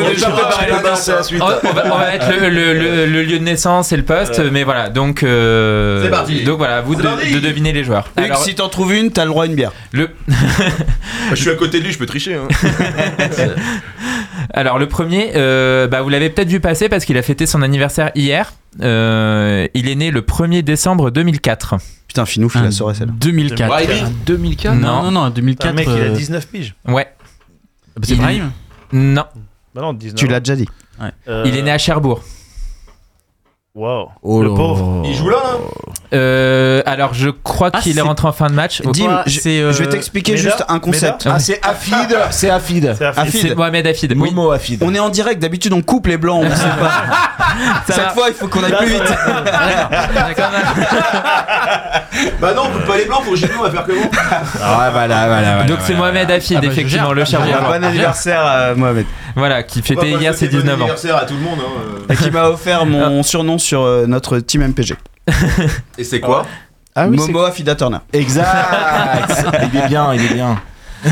[1.41, 4.03] on- on va, on va mettre le, le- le- le lieu de naissance et le
[4.03, 4.89] poste, mais voilà.
[4.89, 6.43] Donc euh, C'est parti.
[6.43, 8.11] Donc voilà, à vous de, de deviner les joueurs.
[8.17, 9.71] Alors si t'en trouves une, t'as le droit à une bière.
[9.91, 10.09] le
[11.31, 12.35] Je suis à côté de lui, je peux tricher.
[12.35, 12.47] hein.
[14.53, 17.61] Alors le premier, euh, bah, vous l'avez peut-être vu passer parce qu'il a fêté son
[17.61, 18.53] anniversaire hier.
[18.81, 21.75] Euh, il est né le 1er décembre 2004.
[22.15, 23.67] Putain, Finouf, il la saurait celle 2004.
[23.67, 25.69] Brahimi 2004 Non, non, non, 2004.
[25.69, 26.73] Un mec, il a euh, 19 piges.
[26.87, 27.13] Ouais.
[27.97, 28.51] bah, C'est Brahim
[28.93, 29.25] Non,
[29.73, 30.15] Bah non, 19.
[30.15, 30.65] Tu l'as déjà dit.
[31.27, 32.23] Euh, il est né à Cherbourg.
[33.75, 34.09] Wow.
[34.23, 35.01] Oh le pauvre.
[35.05, 35.57] Il joue là, hein
[36.13, 38.81] Euh, alors je crois Ah, qu'il est rentré en fin de match.
[38.81, 41.27] Dim, je, c'est, euh, je vais t'expliquer Méda juste un concept.
[41.29, 41.93] Ah, c'est Afid.
[42.31, 42.95] C'est Afid.
[42.97, 43.31] C'est Afid.
[43.49, 44.13] C'est Mohamed Afid.
[44.15, 44.81] Oui, Momo Afid.
[44.81, 46.89] On est en direct, d'habitude on coupe les blancs, on sait pas.
[47.85, 48.09] ça Cette va.
[48.11, 49.03] fois, il faut qu'on aille plus vite.
[50.15, 50.51] D'accord.
[52.39, 54.09] Bah non, on coupe pas les blancs pour Gilles, on va faire comment
[54.63, 55.63] Ah, voilà, voilà.
[55.63, 57.25] Donc c'est Mohamed Afid, Ah bah, effectivement, le.
[57.25, 57.53] Cherbourg.
[57.67, 59.05] Bon anniversaire à Mohamed.
[59.35, 60.83] Voilà, qui fêtait hier ses souhaiter bon 19 ans.
[60.83, 61.59] anniversaire à tout le monde.
[61.59, 62.13] hein, euh.
[62.13, 64.95] Et qui m'a offert mon surnom sur euh, notre team MPG.
[65.97, 66.45] Et c'est quoi
[66.95, 67.97] Ah oui, Momo Afida Turner.
[68.13, 68.47] Exact.
[69.73, 70.59] il est bien, il est bien.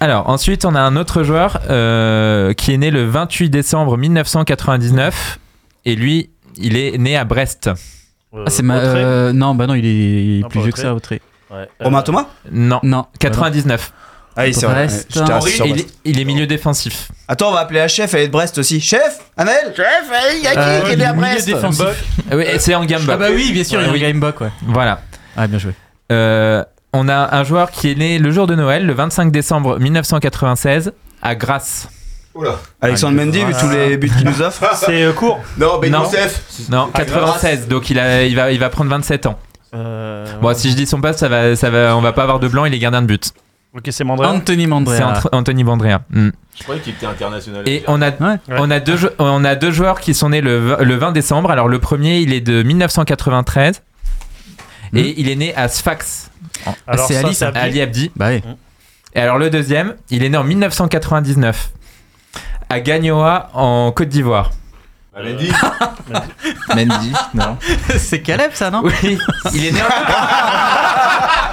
[0.00, 5.38] Alors ensuite, on a un autre joueur euh, qui est né le 28 décembre 1999
[5.86, 7.68] et lui, il est né à Brest.
[7.68, 8.76] Euh, Ah, c'est ma.
[8.76, 11.20] Euh, non, bah non, il est Non, plus vieux que ça, Autrey.
[11.50, 11.68] Ouais.
[11.80, 12.26] Romain Euh, Thomas?
[12.50, 13.06] Non, Non.
[13.20, 13.92] 99.
[14.36, 14.86] Ah oui, c'est vrai.
[14.86, 15.06] Brest.
[15.12, 15.94] J'étais sur il, Brest.
[16.04, 17.08] il est milieu défensif.
[17.26, 18.80] Attends, on va appeler la chef, elle est de Brest aussi.
[18.80, 21.84] Chef Anaël Euh, qui est né à milieu Brest défensif.
[22.32, 23.10] Euh, Oui, et c'est en gamble.
[23.10, 24.50] Ah bah oui, bien sûr, il y a Gamebok, ouais.
[24.66, 25.00] Voilà.
[25.36, 25.72] Ah, bien joué.
[26.12, 29.78] Euh, on a un joueur qui est né le jour de Noël, le 25 décembre
[29.78, 31.88] 1996, à Grasse.
[32.34, 32.56] Oula.
[32.82, 34.62] Alexandre Mendy, vu tous les buts qu'il nous offre.
[34.74, 35.40] C'est euh, court.
[35.56, 36.04] Non, Ben Non.
[36.04, 36.42] Youssef.
[36.70, 37.66] Non, 96.
[37.68, 39.38] Donc il, a, il, va, il va prendre 27 ans.
[39.74, 42.38] Euh, Bon, si je dis son poste, ça va, ça va, on va pas avoir
[42.38, 42.66] de blanc.
[42.66, 43.32] Il est gardien de but.
[43.76, 44.28] Ok, c'est Mandrea.
[44.30, 45.06] Anthony C'est Mandrea.
[45.08, 46.00] entre- Anthony Bandrea.
[46.10, 46.30] Hmm.
[46.58, 47.68] Je croyais qu'il était international.
[47.68, 48.38] Et on a, Ouais.
[48.48, 51.12] on, a deux, jou- on a deux joueurs qui sont nés le, v- le 20
[51.12, 51.50] décembre.
[51.50, 53.82] Alors le premier, il est de 1993
[54.94, 56.30] et il est né à Sfax,
[56.86, 57.46] Alors, c'est ça, Ali, c'est ça.
[57.48, 57.58] Abdi.
[57.60, 58.10] Ali Abdi.
[58.16, 58.42] Bah oui.
[59.14, 61.70] Et alors le deuxième, il est né en 1999
[62.70, 64.52] à Gagnoa en Côte d'Ivoire.
[65.14, 65.50] Ah, Mendy.
[66.74, 67.56] Mendy, non.
[67.98, 68.82] c'est Caleb, ça, non?
[68.84, 69.18] Oui,
[69.54, 69.84] il est né en...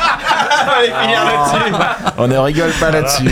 [2.17, 3.29] On ne rigole pas là-dessus.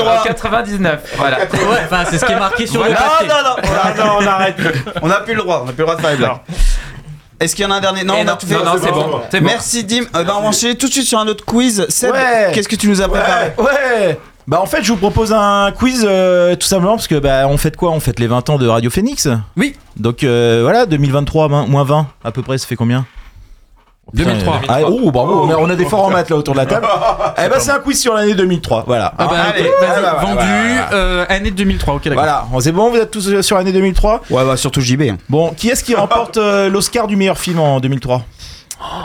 [0.00, 1.00] en 99.
[1.16, 1.38] Voilà.
[1.38, 1.44] Ouais,
[1.84, 3.28] enfin, c'est ce qui est marqué sur le Non, papier.
[3.28, 4.56] non, non, Ah non, on arrête.
[5.02, 6.36] on n'a plus le droit, on n'a plus le droit de faire les blagues.
[7.40, 8.54] Est-ce qu'il y en a un dernier Non, Et on a tout fait.
[8.54, 9.20] non, non, c'est bon.
[9.42, 10.04] Merci Dim.
[10.16, 11.86] Euh, bah, on va enchaîner tout de suite sur un autre quiz.
[11.88, 12.50] Seb, Ouais.
[12.52, 14.20] qu'est-ce que tu nous as préparé Ouais, ouais.
[14.48, 17.58] Bah en fait, je vous propose un quiz euh, tout simplement parce que bah on
[17.58, 19.28] fête quoi On fête les 20 ans de Radio Phoenix.
[19.58, 19.76] Oui.
[19.96, 23.04] Donc euh, voilà, 2023 moins moins 20 à peu près, ça fait combien
[24.14, 24.60] 2003.
[24.68, 26.66] Ah, oh, bravo, on a, on a des forts en maths là autour de la
[26.66, 26.86] table.
[27.44, 29.12] eh bah c'est un quiz sur l'année 2003, voilà.
[29.18, 30.92] Ah bah, Allez, vas-y, vendu voilà.
[30.94, 32.22] euh, année 2003, ok, d'accord.
[32.22, 35.02] Voilà, c'est bon, vous êtes tous euh, sur l'année 2003 Ouais, bah surtout JB.
[35.02, 35.16] hein.
[35.28, 38.22] Bon, qui est-ce qui remporte euh, l'Oscar du meilleur film en 2003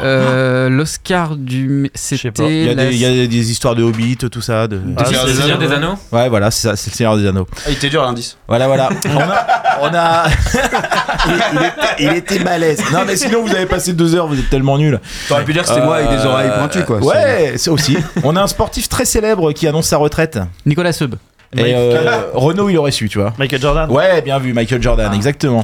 [0.04, 1.86] Euh, L'Oscar du.
[1.86, 2.70] il y, C'était.
[2.70, 4.68] a la- des, il y a des histoires de Hobbit, tout ça.
[4.68, 4.80] De...
[4.98, 7.18] Ah, C'est c'est le Seigneur des des Anneaux Ouais, voilà, c'est ça, c'est le Seigneur
[7.18, 7.48] des Anneaux.
[7.58, 8.38] Ah, il était dur l'indice.
[8.48, 8.90] Voilà, voilà.
[9.10, 9.46] On a.
[9.82, 10.26] On a...
[11.28, 12.82] il, il était, il était balèze.
[12.92, 15.00] Non, mais sinon, vous avez passé deux heures, vous êtes tellement nuls.
[15.28, 17.00] T'aurais pu dire que c'était moi avec des oreilles pointues, quoi.
[17.00, 17.98] Ouais, c'est aussi.
[18.24, 20.40] On a un sportif très célèbre qui annonce sa retraite.
[20.66, 21.16] Nicolas Seub.
[21.56, 23.32] Et euh, Renault, il aurait su, tu vois.
[23.38, 23.90] Michael Jordan.
[23.92, 25.64] Ouais, bien vu, Michael Jordan, exactement.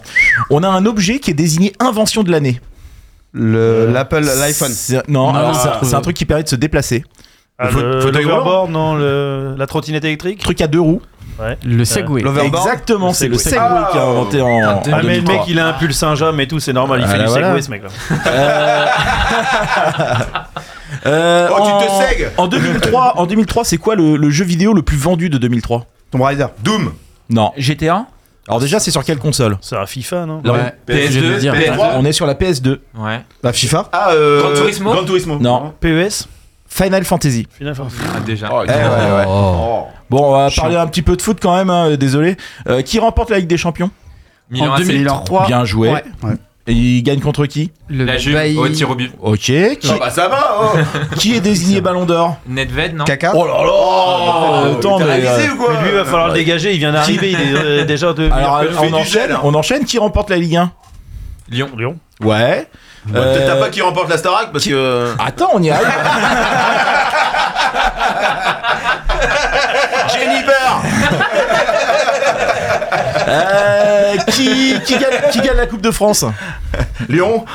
[0.52, 2.62] On a un objet qui est désigné invention de l'année.
[3.34, 4.72] Le- L'Apple, l'iPhone.
[5.08, 7.04] Non, Non, c'est un- euh, c'est un truc qui permet de se déplacer.
[7.60, 10.40] Ah, Faut- le l'overboard, non, le- la trottinette électrique.
[10.42, 11.02] Truc à deux roues.
[11.66, 12.22] Le Segway.
[12.22, 12.66] L'overboard.
[12.66, 13.60] Exactement, Le c'est le Segway.
[13.62, 14.60] Segway qui a inventé en.
[14.62, 15.34] Ah, en Ah, mais le 2003.
[15.36, 17.30] mec, il a un pull Saint-James et tout, c'est normal, il Ah, fait là, du
[17.30, 17.48] voilà.
[17.48, 17.90] Segway, ce mec-là.
[18.28, 18.86] Euh,
[21.06, 24.44] Euh, Oh, tu en- te segues En 2003, en 2003 c'est quoi le, le jeu
[24.44, 26.48] vidéo le plus vendu de 2003 Tomb Raider.
[26.64, 26.92] Doom.
[27.30, 27.52] Non.
[27.58, 28.08] GTA
[28.50, 29.58] Alors déjà, c'est sur quelle console?
[29.62, 30.42] C'est un FIFA, non?
[30.44, 30.54] Non.
[30.54, 30.74] Ouais.
[30.88, 31.54] PS2, Je vais le dire.
[31.54, 31.92] PS3.
[31.98, 32.80] On est sur la PS2.
[32.98, 33.22] Ouais.
[33.44, 33.90] Bah, FIFA.
[33.92, 34.42] Ah, euh.
[34.42, 35.38] Gran Turismo Gran Turismo.
[35.40, 35.74] Non.
[35.80, 36.28] PES
[36.68, 37.48] Final Fantasy.
[37.58, 37.96] Final Fantasy.
[38.16, 38.50] Ah, déjà.
[38.52, 39.26] Oh, Eh ouais, ouais.
[39.28, 39.84] oh.
[40.10, 42.38] Bon, on va parler un petit peu de foot quand même, hein, désolé.
[42.68, 43.92] Euh, qui remporte la Ligue des Champions?
[44.50, 44.88] Milan En AC.
[44.88, 45.92] 2003, Bien joué.
[45.92, 46.04] Ouais.
[46.70, 49.12] Et il gagne contre qui le La Juve Bailly- au tir au but.
[49.22, 49.40] Ok.
[49.40, 50.78] Qui, Ah bah ça va, oh.
[51.18, 53.32] qui est désigné Ballon d'Or Nedved, non Caca.
[53.36, 56.06] Oh là là Oh, Attends, t'as mais, révisé euh, ou quoi Mais lui, il va
[56.06, 58.30] falloir le dégager, il vient d'arriver, il est euh, déjà de.
[58.32, 59.40] Alors, on enchaîne, gel, hein.
[59.44, 59.84] on enchaîne.
[59.86, 60.72] Qui remporte la Ligue 1
[61.50, 61.70] Lyon.
[61.76, 61.98] Lyon.
[62.22, 62.68] Ouais.
[63.06, 65.14] Bah, Peut-être Euh, t'as pas qui remporte la Starac parce que.
[65.18, 65.88] Attends, on y arrive.
[70.14, 70.82] Jennifer
[73.30, 76.26] Euh, qui, qui, gagne, qui gagne la Coupe de France
[77.08, 77.46] Lyon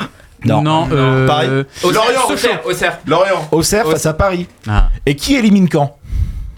[0.43, 0.61] Non.
[0.61, 1.49] Non, euh, Pareil.
[1.83, 2.99] Lorient, Auxerre, Auxerre.
[3.05, 3.47] Lorient.
[3.51, 4.47] Auxerre face à Paris.
[4.67, 4.89] Ah.
[5.05, 5.97] Et qui élimine quand?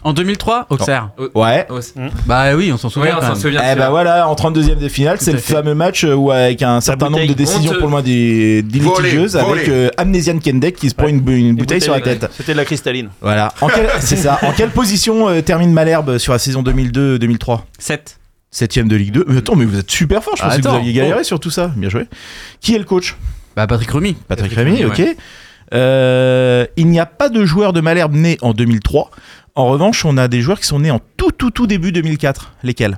[0.04, 1.10] En 2003, Auxerre.
[1.36, 1.66] Ouais.
[1.70, 2.12] Auxerre.
[2.26, 3.18] Bah oui, on s'en Oui, souvient.
[3.18, 3.36] on s'en même.
[3.36, 3.62] souvient.
[3.74, 5.56] Eh ben voilà, en 32e de finale, c'est le fait.
[5.56, 9.36] fameux match euh, où avec un certain nombre de décisions pour le moins des, litigieuses
[9.36, 12.26] avec euh, Amnésian Kendek qui se prend une, une bouteille sur la tête.
[12.38, 13.10] C'était de la cristalline.
[13.20, 13.52] Voilà.
[13.60, 14.40] En quelle, c'est ça.
[14.44, 18.18] En quelle position euh, termine Malherbe sur la saison 2002-2003 7.
[18.52, 19.26] Septième de Ligue 2.
[19.28, 20.36] Mais attends, mais vous êtes super fort.
[20.38, 21.68] Je pensais que vous aviez galéré sur tout ça.
[21.76, 22.08] Bien joué.
[22.62, 23.16] Qui est le coach?
[23.56, 24.14] Bah Patrick Remy.
[24.28, 25.02] Patrick Rémy, ok.
[25.74, 29.12] Euh, il n'y a pas de joueurs de Malherbe nés en 2003.
[29.56, 32.54] En revanche, on a des joueurs qui sont nés en tout, tout, tout début 2004.
[32.64, 32.98] Lesquels?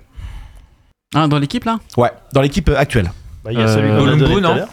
[1.15, 1.79] Ah, dans l'équipe là?
[1.97, 3.11] Ouais, dans l'équipe euh, actuelle.
[3.43, 4.69] Bah, il y a Euh, celui qu'on a Olumbo, donné tout non à l'heure.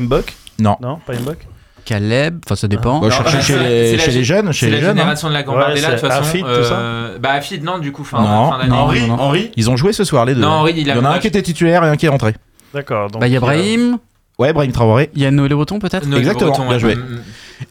[0.00, 0.34] Mbok?
[0.58, 0.76] Non.
[0.80, 1.46] Non, pas Mbok?
[1.84, 3.00] Caleb, enfin ça dépend.
[3.00, 3.08] Bah,
[3.40, 4.52] chez, les, chez les jeunes.
[4.52, 5.00] Chez C'est les la jeunes hein.
[5.00, 6.22] génération de la Gambardella, Ouais, de toute façon.
[6.22, 9.22] Afid, tout euh, Bah, Afid, non, du coup, fin, Non, fin non, Henri non, non.
[9.22, 10.40] Henri Ils ont joué ce soir, les deux.
[10.40, 12.10] Non, Henri, il a y en a un qui était titulaire et un qui est
[12.10, 12.34] rentré.
[12.74, 13.10] D'accord.
[13.10, 13.98] donc Bah il y a il a- Brahim,
[14.38, 15.10] Ouais, Brahim Traoré.
[15.14, 16.94] il y a Noël Breton peut-être Noël Exactement, Breton, bien joué.
[16.96, 17.22] Mm, mm.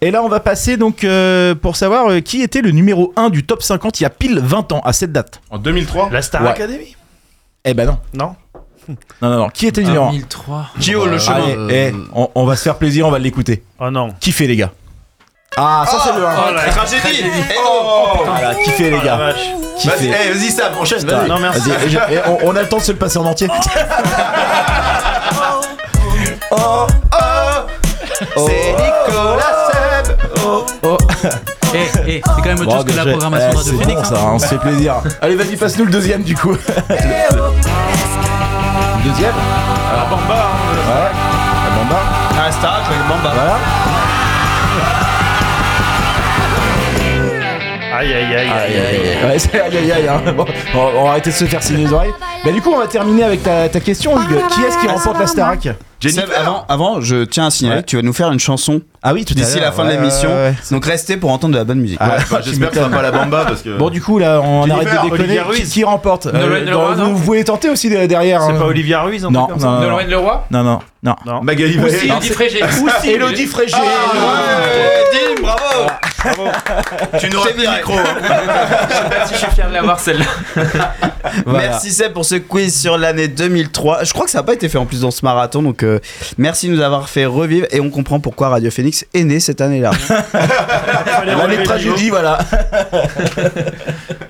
[0.01, 3.29] Et là, on va passer donc euh, pour savoir euh, qui était le numéro 1
[3.29, 5.41] du top 50 il y a pile 20 ans à cette date.
[5.49, 6.49] En 2003 La Star Ouais.
[6.49, 6.95] Academy
[7.65, 7.97] Eh ben non.
[8.13, 8.35] Non
[9.21, 9.49] Non, non, non.
[9.49, 10.65] Qui était le numéro 1 2003.
[10.79, 11.35] Kyo le chemin.
[11.43, 13.63] Allez, eh, on, on va se faire plaisir, on va l'écouter.
[13.79, 14.09] Oh non.
[14.19, 14.71] Kiffez les gars.
[15.57, 16.33] Ah, ça c'est le 1.
[16.49, 17.23] Oh la tragédie
[17.65, 19.17] Oh Voilà, kiffez les Oh la gars.
[19.17, 19.35] vache.
[19.85, 20.11] Vas-y, Kiffez.
[20.27, 21.27] eh, vas-y Sam, enchaîne, vas-y.
[21.29, 21.69] Non, merci.
[21.69, 23.47] Vas-y, et je- et on, on a le temps de se le passer en entier.
[26.53, 29.71] Oh, oh, c'est Nicolas
[30.03, 30.17] Seb.
[31.73, 33.77] Eh, eh, c'est quand même autre Bon, chose que la programmation Eh, de Radio c'est
[33.85, 34.01] Phoenix.
[34.09, 34.19] bon, hein.
[34.19, 34.95] ça, on se fait plaisir.
[35.21, 36.55] Allez, vas-y, passe-nous le deuxième du coup.
[39.03, 39.33] Deuxième
[39.91, 40.35] Alors, Bamba.
[40.35, 40.75] hein.
[40.87, 41.11] Ouais.
[41.63, 41.99] La Bamba.
[42.37, 43.31] Ah, Star avec Bamba.
[43.33, 43.57] Voilà.
[47.97, 49.25] Aïe, aïe, aïe, aïe, aïe.
[49.29, 50.07] Ouais, c'est aïe aïe aïe.
[50.07, 50.31] hein.
[50.35, 52.13] Bon, on, va- on va arrêter de se faire signer les oreilles.
[52.43, 54.41] Bah, du coup, on va terminer avec ta, ta question, Hugues.
[54.49, 55.67] Qui est-ce qui remporte la Starac?
[56.09, 57.81] Seb, avant, avant, je tiens à signaler Ouais.
[57.83, 59.99] que tu vas nous faire une chanson Ah oui, tout d'ici la fin ouais, de
[59.99, 60.29] l'émission.
[60.29, 60.55] ouais, ouais.
[60.71, 61.97] Donc restez pour entendre de la bonne musique.
[62.01, 63.77] Ah, Bah, J'espère que ça sera pas la Bamba parce que.
[63.77, 65.41] Bon, du coup, là, on Jennifer, arrête de déconner.
[65.65, 68.41] Qui, remporte Nolwenn Euh, Leroy, dans- non vous, pouvez tenter aussi de- derrière.
[68.41, 68.59] C'est hein.
[68.59, 69.81] pas Olivia Ruiz, un Non, truc comme ça non, non.
[69.89, 71.15] Nolwenn Leroy Non, non, non.
[71.25, 71.41] Non.
[71.41, 71.97] Magali Ou Valet.
[71.99, 72.59] si, Elodie Frégé.
[73.05, 73.75] Elodie Frégé.
[73.75, 75.91] Ouais, Dim, bravo
[77.19, 77.93] Tu nous rates le micro.
[77.93, 78.03] hein.
[78.89, 80.25] Je sais pas si je suis fier de l'avoir celle-là.
[81.47, 84.03] Merci Seb pour ce quiz sur l'année 2003.
[84.03, 85.99] Je crois que ça n'a pas été fait en plus dans ce marathon, donc euh,
[86.37, 89.61] merci de nous avoir fait revivre et on comprend pourquoi Radio Phoenix est né cette
[89.61, 89.91] année-là.
[91.25, 92.39] L'année de tragédie, voilà.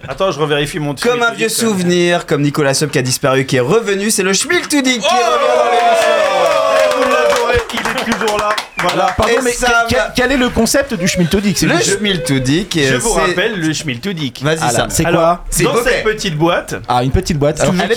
[0.07, 1.11] Attends, je revérifie mon truc.
[1.11, 4.33] comme un vieux souvenir, comme Nicolas Sub qui a disparu, qui est revenu, c'est le
[4.33, 6.97] Schmiltudik qui revient dans l'émission.
[6.97, 8.49] Vous l'adorez, il est toujours là.
[8.81, 9.07] Voilà.
[9.17, 12.87] Pardon, Et mais ça quel, va- quel est le concept du Schmiltodic c'est Le et
[12.87, 14.41] Je vous rappelle le Schmiltudik.
[14.43, 14.89] Vas-y, Ah, Sam.
[14.89, 17.59] C'est quoi C'est Dans cette petite boîte, Ah, une petite boîte.
[17.61, 17.91] Alors, elle,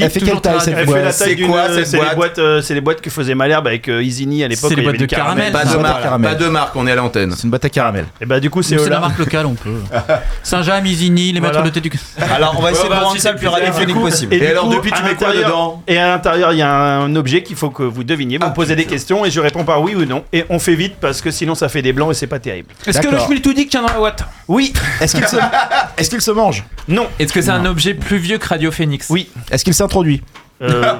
[0.00, 0.94] elle fait quelle taille cette elle radio.
[0.94, 2.80] fait la boîte taille C'est quoi, euh, cette C'est les boîte boîtes, euh, c'est les
[2.80, 4.70] boîtes que faisait Malherbe avec euh, Isigny à l'époque.
[4.70, 5.52] C'est les boîtes de caramel.
[5.52, 6.30] Pas de une boîte à marque, caramel.
[6.30, 7.32] pas de marque, on est à l'antenne.
[7.36, 8.06] C'est une boîte à caramel.
[8.20, 9.70] Et bah du coup c'est la marque locale, on peut.
[10.42, 11.90] Saint-Jean, Isigny, les maîtres de thé du.
[12.34, 14.34] Alors, on va essayer de bah, rendre si ça le plus radiophonique possible.
[14.34, 17.42] Et alors, depuis, tu mets quoi dedans Et à l'intérieur, il y a un objet
[17.42, 18.38] qu'il faut que vous deviniez.
[18.38, 20.24] Vous me posez des questions et je réponds par oui ou non.
[20.32, 22.68] Et on fait vite parce que sinon ça fait des blancs et c'est pas terrible.
[22.86, 23.26] Est-ce que le D'accord.
[23.26, 25.36] Schmiltudik tient dans la boîte Oui, Est-ce qu'il se...
[25.96, 26.64] Est-ce qu'il se mange?
[26.86, 29.06] Non, Est-ce que c'est un objet plus vieux que Radio Phoenix?
[29.10, 29.30] Oui.
[29.50, 30.22] Est-ce qu'il s'introduit?
[30.60, 30.92] Euh,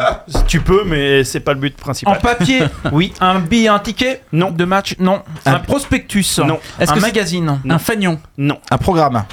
[0.46, 2.18] tu peux, mais c'est pas le but En principal.
[2.20, 2.62] papier
[2.92, 4.50] Oui, Un billet, un ticket Non.
[4.52, 4.94] De match?
[5.00, 5.22] Non.
[5.44, 6.38] Un- Un prospectus?
[6.38, 6.60] Non.
[6.80, 7.60] Est-ce Un que magazine?
[7.68, 8.20] Un fagnon.
[8.38, 9.24] non, Un programme?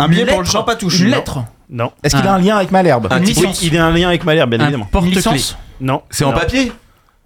[0.00, 0.52] Un billet Une pour le lettre.
[0.52, 1.04] champ pas touché.
[1.04, 1.38] Une non lettre
[1.70, 1.92] non.
[2.02, 2.32] Est-ce qu'il Ah.
[2.32, 3.08] a un lien avec Malherbe?
[3.10, 3.18] Une.
[3.20, 4.88] Oui, licence il a un lien avec Malherbe, bien Un évidemment.
[4.94, 5.56] Une licence?
[5.80, 6.02] Non.
[6.08, 6.38] C'est en Non.
[6.38, 6.72] papier?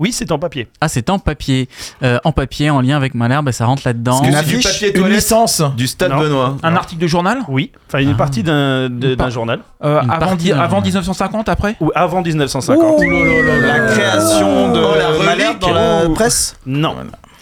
[0.02, 0.66] Oui, c'est en papier.
[0.80, 1.68] Ah, c'est en papier.
[2.02, 4.18] Euh, en papier, en lien avec Malherbe, et ça rentre là-dedans.
[4.24, 6.18] Une c'est du affiche papier Une licence Du stade Non.
[6.18, 6.56] Benoît.
[6.64, 8.14] Un article de journal Oui, enfin une Ah.
[8.14, 9.60] partie d'un de- Une d'un par- journal.
[9.84, 10.84] Euh, Une avant, partie di- d'un avant journal.
[10.86, 13.00] 1950, après Ou avant 1950.
[13.00, 15.24] La création de Oh, la relique.
[15.24, 16.08] Malherbe dans la Oh.
[16.14, 16.96] presse Non.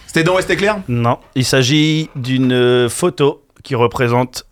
[0.07, 0.77] C'était dans Ouest Éclair?
[0.89, 4.45] Non, il s'agit d'une euh, photo qui représente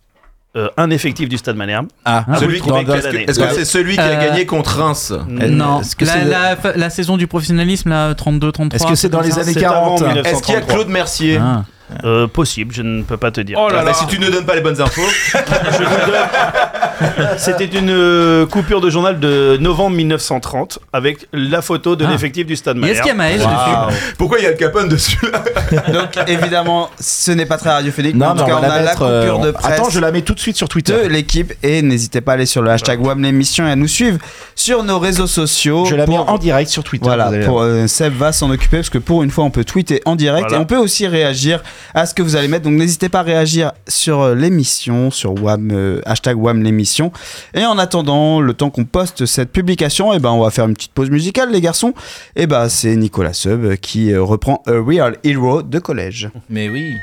[0.59, 1.87] euh, un effectif du Stade Malherbe.
[2.05, 5.81] Ah, celui qui Est-ce que que c'est celui qui a Euh, gagné contre Reims Non,
[5.81, 8.75] Est-ce que la, c'est- la, la saison du professionnalisme, là, 32-33.
[8.75, 10.31] Est-ce que c'est dans les années C'est avant 40 1933.
[10.31, 11.63] Est-ce qu'il y a Claude Mercier Ah.
[12.03, 13.57] Euh, Possible, je ne peux pas te dire.
[13.59, 15.01] Oh là là Si tu ne donnes pas les bonnes infos,
[15.33, 21.95] Je vous donne- C'était une euh, coupure de journal de novembre 1930 avec la photo
[21.95, 22.11] de Ah.
[22.11, 23.49] l'effectif du Stade Et est-ce qu'il y a Malherbe.
[23.49, 25.17] Maël dessus pourquoi il y a le Capone dessus
[25.93, 28.79] Donc évidemment, ce n'est pas très radiophonique, mais Non, en tout cas, on a la
[28.79, 29.01] la mettre.
[29.03, 29.65] euh, coupure de on- presse.
[29.73, 30.93] Attends, je la mets tout de suite sur Twitter.
[31.03, 33.87] de l'équipe et n'hésitez pas à aller sur le hashtag WAM l'émission et à nous
[33.87, 34.17] suivre
[34.55, 35.85] sur nos réseaux sociaux.
[35.85, 37.05] Je la mets pour- en direct sur Twitter.
[37.05, 39.51] Voilà, vous allez pour, euh, Seb va s'en occuper parce que pour une fois on
[39.51, 40.57] peut tweeter en direct Voilà.
[40.57, 41.61] et on peut aussi réagir
[41.93, 42.65] à ce que vous allez mettre.
[42.65, 47.11] Donc n'hésitez pas à réagir sur euh, l'émission, sur WAM, euh, hashtag WAM l'émission.
[47.53, 50.73] Et en attendant, le temps qu'on poste cette publication, et ben on va faire une
[50.73, 51.93] petite pause musicale les garçons.
[52.35, 56.29] Et ben c'est Nicolas Sub qui euh, reprend A Real Hero de collège.
[56.49, 56.93] Mais oui.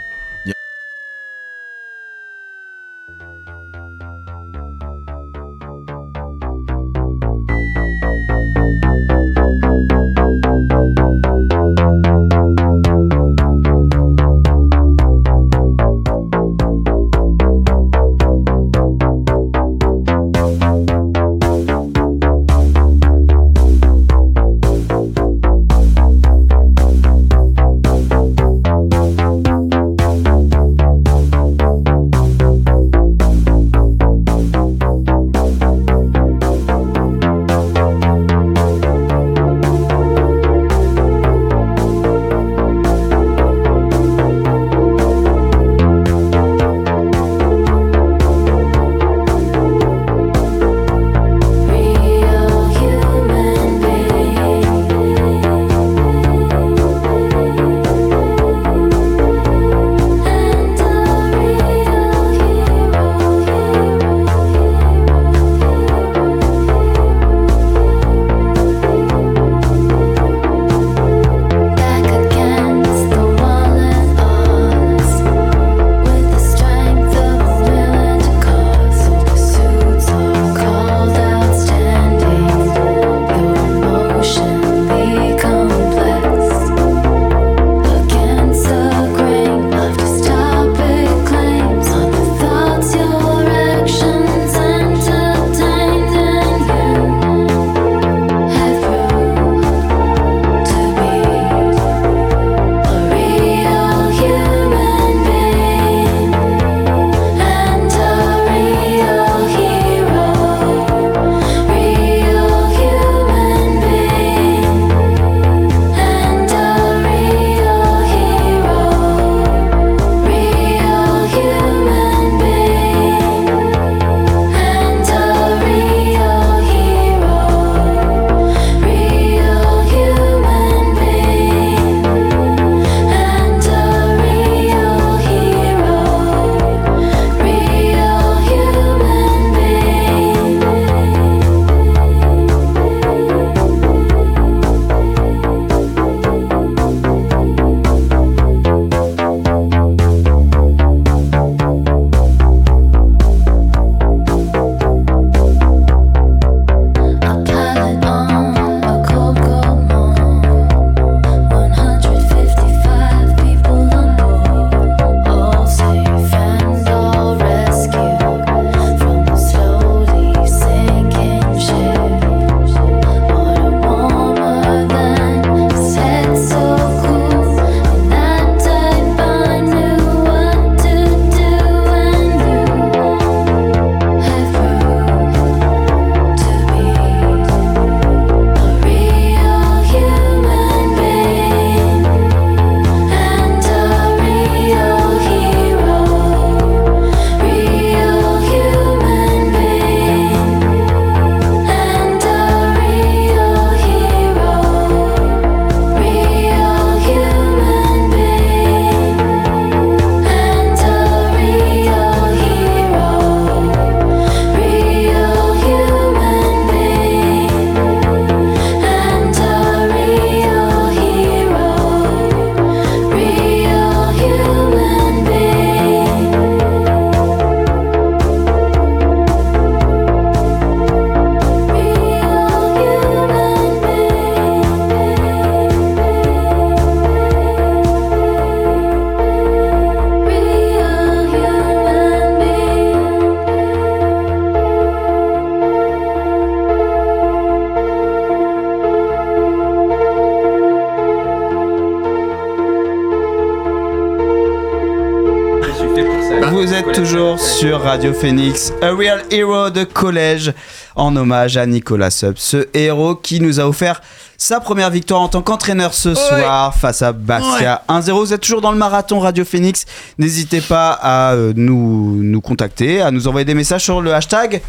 [257.38, 260.54] Sur Radio Phoenix, A Real Hero de collège,
[260.94, 264.00] en hommage à Nicolas Sub, ce héros qui nous a offert
[264.38, 268.12] sa première victoire en tant qu'entraîneur ce soir face à Bastia 1-0.
[268.12, 269.84] Vous êtes toujours dans le marathon Radio Phoenix.
[270.18, 274.62] N'hésitez pas à euh, nous, nous contacter, à nous envoyer des messages sur le hashtag.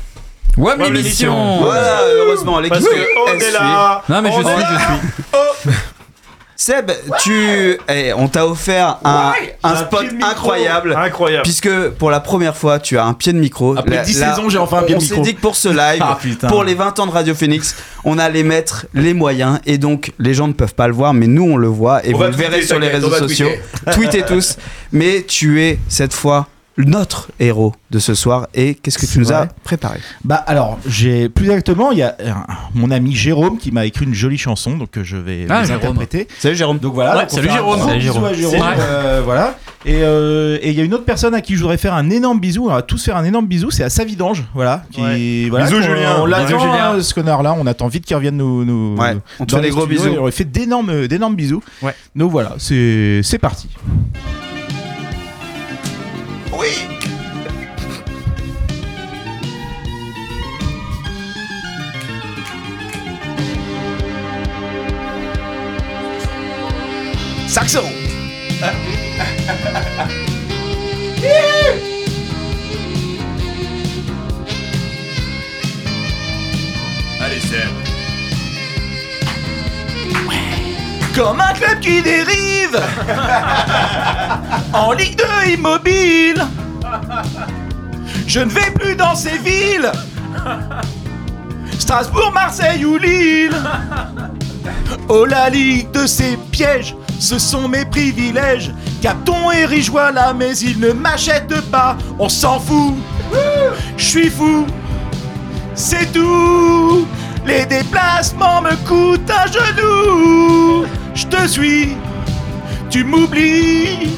[0.58, 1.60] WAM émission.
[1.62, 4.04] Voilà, heureusement, l'équipe on est là.
[4.10, 5.78] Non mais je suis, je suis.
[6.60, 6.91] Seb,
[7.24, 9.32] tu, eh, on t'a offert un,
[9.76, 10.32] spot pied de micro.
[10.32, 10.95] incroyable.
[10.97, 11.43] Incroyable.
[11.43, 13.78] Puisque pour la première fois, tu as un pied de micro.
[13.78, 15.16] Après Là- 10 là, saisons, j'ai enfin un pied de On micro.
[15.18, 16.47] s'est dit que pour ce live, Ah, putain.
[16.47, 20.34] pour les 20 ans de Radio Phoenix, on allait mettre les moyens et donc les
[20.34, 22.30] gens ne peuvent pas le voir, mais nous on le voit et On vous va
[22.30, 23.49] le verrez tweeter, sur les t'inquiète, réseaux on va sociaux.
[23.91, 24.58] Tweetez tous.
[24.91, 26.47] Mais tu es cette fois
[26.78, 30.00] notre héros de ce soir et qu'est-ce que tu nous as préparé?
[30.24, 32.32] Bah alors, j'ai plus exactement, il y a euh,
[32.76, 35.68] mon ami Jérôme qui m'a écrit une jolie chanson, donc euh, je vais Ah, vous
[35.68, 35.82] Jérôme.
[35.84, 36.28] interpréter.
[36.40, 36.78] Salut Jérôme.
[36.80, 37.80] Donc voilà, Ouais, donc on salut Jérôme.
[37.80, 38.24] Salut Jérôme.
[38.26, 38.62] à Jérôme.
[38.80, 39.58] Euh, voilà.
[39.86, 42.10] Et euh, et il y a une autre personne à qui je voudrais faire un
[42.10, 42.66] énorme bisou.
[42.66, 43.72] On va tous faire un énorme bisou.
[43.72, 44.84] C'est à Savidange, voilà.
[44.92, 45.48] Qui, Ouais.
[45.50, 46.18] voilà Bisous, Julien.
[46.20, 46.94] On l'attend, Julien.
[46.96, 47.56] euh, ce connard-là.
[47.58, 48.66] On attend vite qu'il revienne nous.
[48.66, 50.18] nous Ouais, nous- on te fait des gros studios bisous.
[50.22, 51.64] On lui fait d'énormes, d'énormes bisous.
[51.82, 51.96] Ouais.
[52.16, 53.70] Donc voilà, c'est c'est parti.
[67.47, 67.86] Saxon.
[77.20, 77.87] Allez, Seb.
[81.18, 82.80] Comme un club qui dérive
[84.72, 86.45] en Ligue 2 immobile.
[88.28, 89.91] Je ne vais plus dans ces villes.
[91.80, 93.57] Strasbourg, Marseille ou Lille.
[95.09, 98.72] Oh la Ligue de ces pièges, ce sont mes privilèges.
[99.01, 101.97] Capton et Rijois mais ils ne m'achètent pas.
[102.20, 102.93] On s'en fout.
[103.97, 104.68] Je suis fou.
[105.74, 107.07] C'est tout.
[107.43, 110.86] Les déplacements me coûtent un genou.
[111.18, 111.97] Je te suis,
[112.91, 114.15] tu m'oublies,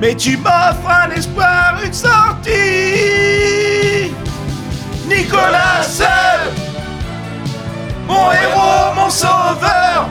[0.00, 2.54] mais tu m'offres un espoir, une sortie.
[5.06, 6.40] Nicolas Seul,
[8.06, 10.08] mon héros, mon sauveur.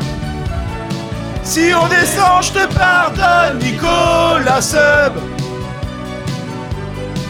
[1.41, 5.13] Si on descend, je te pardonne, Nicolas Seul.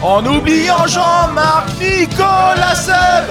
[0.02, 3.24] En oubliant Jean-Marc, Nicolas Seul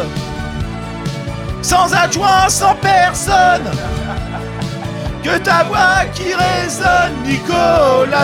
[1.61, 3.69] sans adjoint, sans personne.
[5.27, 8.23] Que ta voix qui résonne, Nicolas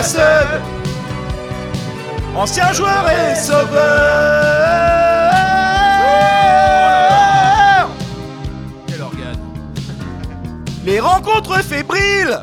[2.34, 3.68] ancien joueur et sauveur.
[8.86, 9.38] Quel organe.
[10.86, 12.40] Les rencontres fébriles,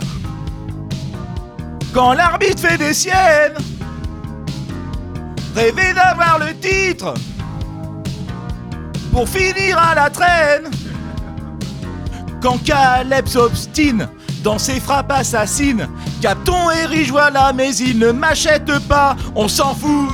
[1.91, 3.57] quand l'arbitre fait des siennes,
[5.55, 7.15] rêver d'avoir le titre.
[9.11, 10.69] Pour finir à la traîne.
[12.41, 14.07] Quand Caleb s'obstine
[14.43, 15.87] dans ses frappes assassines,
[16.21, 20.09] Capton et là, mais il ne m'achète pas, on s'en fout.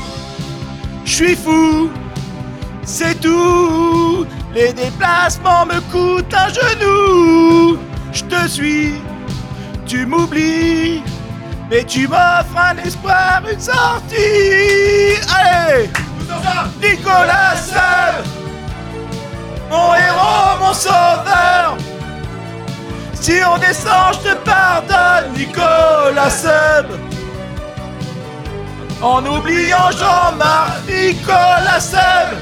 [1.05, 1.89] Je suis fou,
[2.83, 4.25] c'est tout.
[4.53, 7.77] Les déplacements me coûtent un genou.
[8.11, 8.93] Je te suis,
[9.85, 11.03] tu m'oublies,
[11.69, 15.17] mais tu m'offres un espoir, une sortie.
[15.29, 15.89] Allez,
[16.81, 17.55] Nicolas
[19.69, 21.77] mon héros, mon sauveur.
[23.21, 26.85] Si on descend, je te pardonne, Nicolas Seul.
[29.01, 32.37] En oubliant Jean-Marc, Nicolas Seul.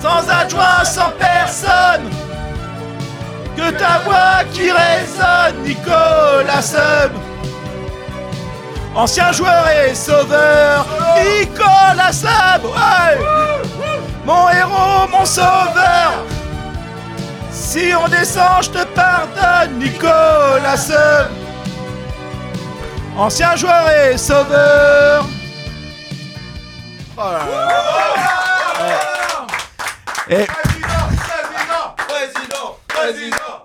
[0.00, 2.10] Sans adjoint, sans personne.
[3.56, 7.10] Que ta voix qui résonne, Nicolas Seul.
[8.94, 12.60] Ancien joueur et sauveur, Nicolas Seul.
[12.64, 13.18] Ouais.
[14.24, 16.24] Mon héros, mon sauveur.
[17.66, 20.88] Si on descend, je te pardonne, Nicolas.
[23.16, 25.26] Ancien joueur et sauveur.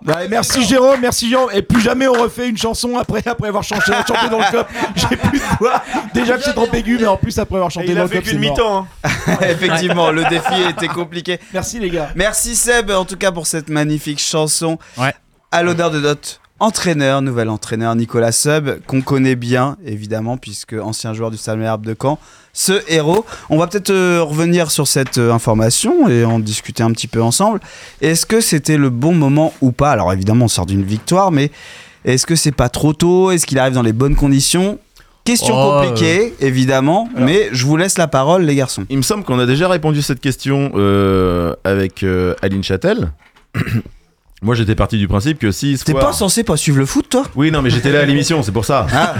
[0.06, 1.50] Ouais, merci Jérôme, merci Jérôme.
[1.54, 4.66] Et plus jamais on refait une chanson après, après avoir chanté, chanté dans le club.
[4.96, 5.82] J'ai plus de voix.
[6.14, 8.10] Déjà que c'est trop aigu, mais en plus après avoir chanté il dans a le
[8.10, 8.52] qu'une c'est mort.
[8.52, 8.88] mi-temps.
[9.04, 9.38] hein.
[9.42, 11.40] Effectivement, le défi était compliqué.
[11.54, 12.10] Merci les gars.
[12.16, 14.78] Merci Seb, en tout cas pour cette magnifique chanson.
[14.98, 15.14] Ouais.
[15.52, 21.14] À l'honneur de notre entraîneur, nouvel entraîneur Nicolas Sub, qu'on connaît bien évidemment, puisque ancien
[21.14, 22.20] joueur du Stade Malherbe de Caen.
[22.54, 23.26] Ce héros.
[23.50, 27.22] On va peut-être euh, revenir sur cette euh, information et en discuter un petit peu
[27.22, 27.60] ensemble.
[28.02, 29.92] Est-ce que c'était le bon moment ou pas?
[29.92, 31.52] Alors évidemment, on sort d'une victoire, mais
[32.06, 33.32] est-ce que c'est pas trop tôt?
[33.32, 34.80] Est-ce qu'il arrive dans les bonnes conditions?
[35.24, 38.86] Question Oh, compliquée, évidemment, mais je vous laisse la parole, les garçons.
[38.90, 43.12] Il me semble qu'on a déjà répondu à cette question euh, avec euh, Aline Châtel.
[44.44, 47.08] Moi, j'étais parti du principe que si T'es soir- pas censé pas suivre le foot,
[47.08, 47.26] toi?
[47.36, 48.88] Oui, non, mais j'étais là à l'émission, c'est pour ça.
[48.92, 49.14] Ah.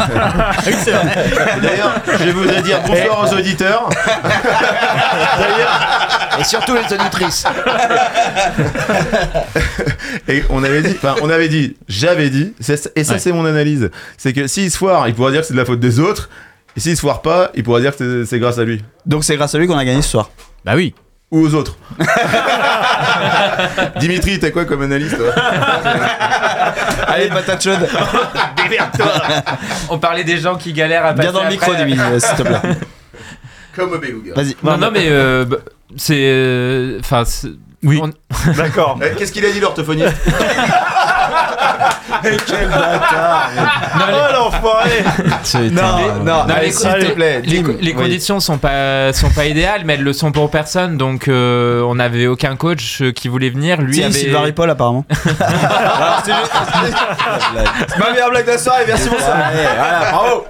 [1.62, 3.88] D'ailleurs, je voudrais dire bonsoir aux auditeurs.
[6.40, 7.46] Et surtout les auditrices.
[10.28, 12.64] Et on avait dit, enfin, on avait dit, j'avais dit, et
[13.04, 13.20] ça, Ouais.
[13.20, 15.66] c'est mon analyse, c'est que s'il se foire, il pourra dire que c'est de la
[15.66, 16.30] faute des autres.
[16.76, 18.84] Et s'il se foire pas, il pourra dire que c'est grâce à lui.
[19.06, 20.32] Donc c'est grâce à lui qu'on a gagné ce soir.
[20.66, 20.96] Bah oui.
[21.32, 21.78] Ou aux autres.
[24.00, 25.34] Dimitri, t'as quoi comme analyse, toi
[27.08, 27.88] Allez, patate chaude.
[29.90, 31.86] On parlait des gens qui galèrent à passer Viens dans le micro, après.
[31.86, 32.60] Dimitri, euh, s'il te plaît.
[33.76, 34.34] Comme au Beluga.
[34.36, 34.56] Vas-y.
[34.64, 35.46] Non, non, mais euh,
[35.96, 36.16] c'est.
[36.20, 37.48] euh, Enfin, c'est-
[37.84, 38.00] Oui.
[38.02, 38.12] on-
[38.58, 39.00] D'accord.
[39.02, 40.14] Eh, Qu'est-ce qu'il a dit l'orthophoniste
[42.24, 43.50] Quel bâtard.
[43.96, 45.04] Oh l'enfoiré
[45.72, 45.82] Non,
[46.24, 47.42] non, Non, s'il te plaît.
[47.44, 47.94] les, les Oui.
[47.94, 50.98] conditions sont pas sont pas idéales, mais elles le sont pour personne.
[50.98, 53.82] Donc, euh, on n'avait aucun coach euh, qui voulait venir.
[53.82, 54.12] Lui Si, avait.
[54.14, 55.06] Sylvain Ripoll, apparemment.
[55.40, 56.52] Alors, c'est juste-
[57.98, 59.34] Ma meilleure blague de la soirée, merci pour ça.
[59.34, 60.46] Allez, voilà, bravo.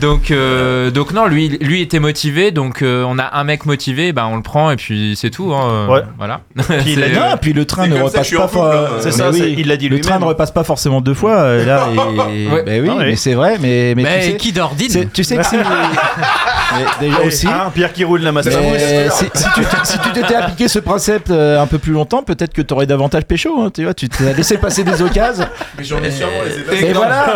[0.00, 2.50] Donc, euh, donc non, lui, lui était motivé.
[2.50, 5.52] Donc, euh, on a un mec motivé, ben on le prend et puis c'est tout.
[5.54, 6.02] hein, euh, Ouais.
[6.18, 6.40] Voilà.
[6.56, 6.72] Puis il
[7.02, 8.44] a C'est, dit- euh, Non, puis le train ne repasse pas.
[8.44, 8.96] hein.
[9.00, 9.38] C'est ça, oui.
[9.38, 11.88] c'est- il l'a dit Le train ne repasse pas forcément deux fois euh, là.
[12.32, 12.48] Et...
[12.48, 12.62] Ouais.
[12.64, 13.04] Ben oui, Ah oui.
[13.06, 13.56] mais c'est vrai.
[13.60, 15.56] Mais, mais, Mais tu sais, qui d'ordine tu sais que c'est.
[15.58, 17.46] mais déjà Et, aussi.
[17.48, 21.28] hein, Pierre qui roule la masse Mais si, si tu, si t'étais appliqué ce principe
[21.30, 23.60] euh, un peu plus longtemps, peut-être que tu aurais davantage pécho.
[23.62, 25.46] Hein, tu vois, tu t'es laissé passer des occasions.
[25.76, 27.26] Mais j'en ai sûrement laissé Et voilà.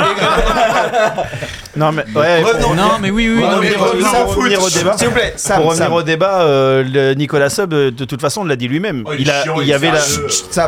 [1.74, 2.74] Non mais ouais, Revenons.
[2.74, 3.42] Non, mais oui, oui.
[3.42, 4.96] Pour au revenir au débat.
[4.96, 5.92] S'il vous plaît, Sam, pour revenir Sam.
[5.94, 9.04] au débat, euh, le Nicolas Sub, euh, de toute façon, on l'a dit lui-même.
[9.06, 10.00] Oh, il il, il il y avait la,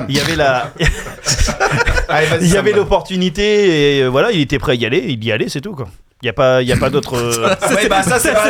[0.08, 0.70] il y avait la,
[2.40, 5.04] il y avait l'opportunité et euh, voilà, il était prêt à y aller.
[5.08, 5.88] Il y allait, c'est tout quoi.
[6.22, 7.14] Il y a pas, il y a pas d'autre.
[7.74, 8.40] Ouais, bah ça, c'est pas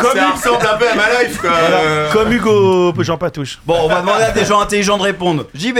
[0.00, 1.50] comme, ressemble un peu à ma life, quoi.
[2.12, 3.58] Comme Hugo Jean Patouche.
[3.66, 5.46] Bon, on va demander à des gens intelligents de répondre.
[5.54, 5.78] JB.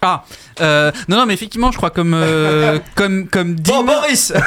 [0.00, 0.24] Ah,
[0.60, 3.70] euh, non, non, mais effectivement, je crois comme euh, comme comme dit.
[3.70, 4.32] Bon, Boris.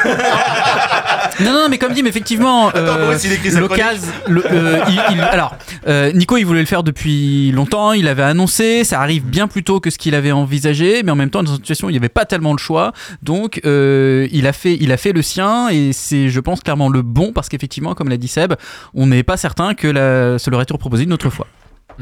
[1.40, 3.14] Non, non, mais comme dit, mais effectivement, euh,
[3.60, 5.56] l'occasion- euh, il- il- alors,
[5.88, 7.94] euh, Nico, il voulait le faire depuis longtemps.
[7.94, 11.16] Il avait annoncé, ça arrive bien plus tôt que ce qu'il avait envisagé, mais en
[11.16, 12.92] même temps, dans une situation où il n'y avait pas tellement le choix,
[13.24, 16.90] donc euh, il a fait, il a fait le sien, et c'est, je pense, clairement
[16.90, 18.54] le bon, parce qu'effectivement, comme l'a dit Seb,
[18.94, 21.48] on n'est pas certain que la, ça leur été proposé une autre fois.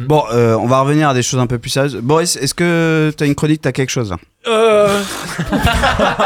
[0.07, 1.95] Bon, euh, on va revenir à des choses un peu plus sérieuses.
[1.97, 5.01] Boris, est-ce que t'as une chronique, t'as quelque chose là Euh,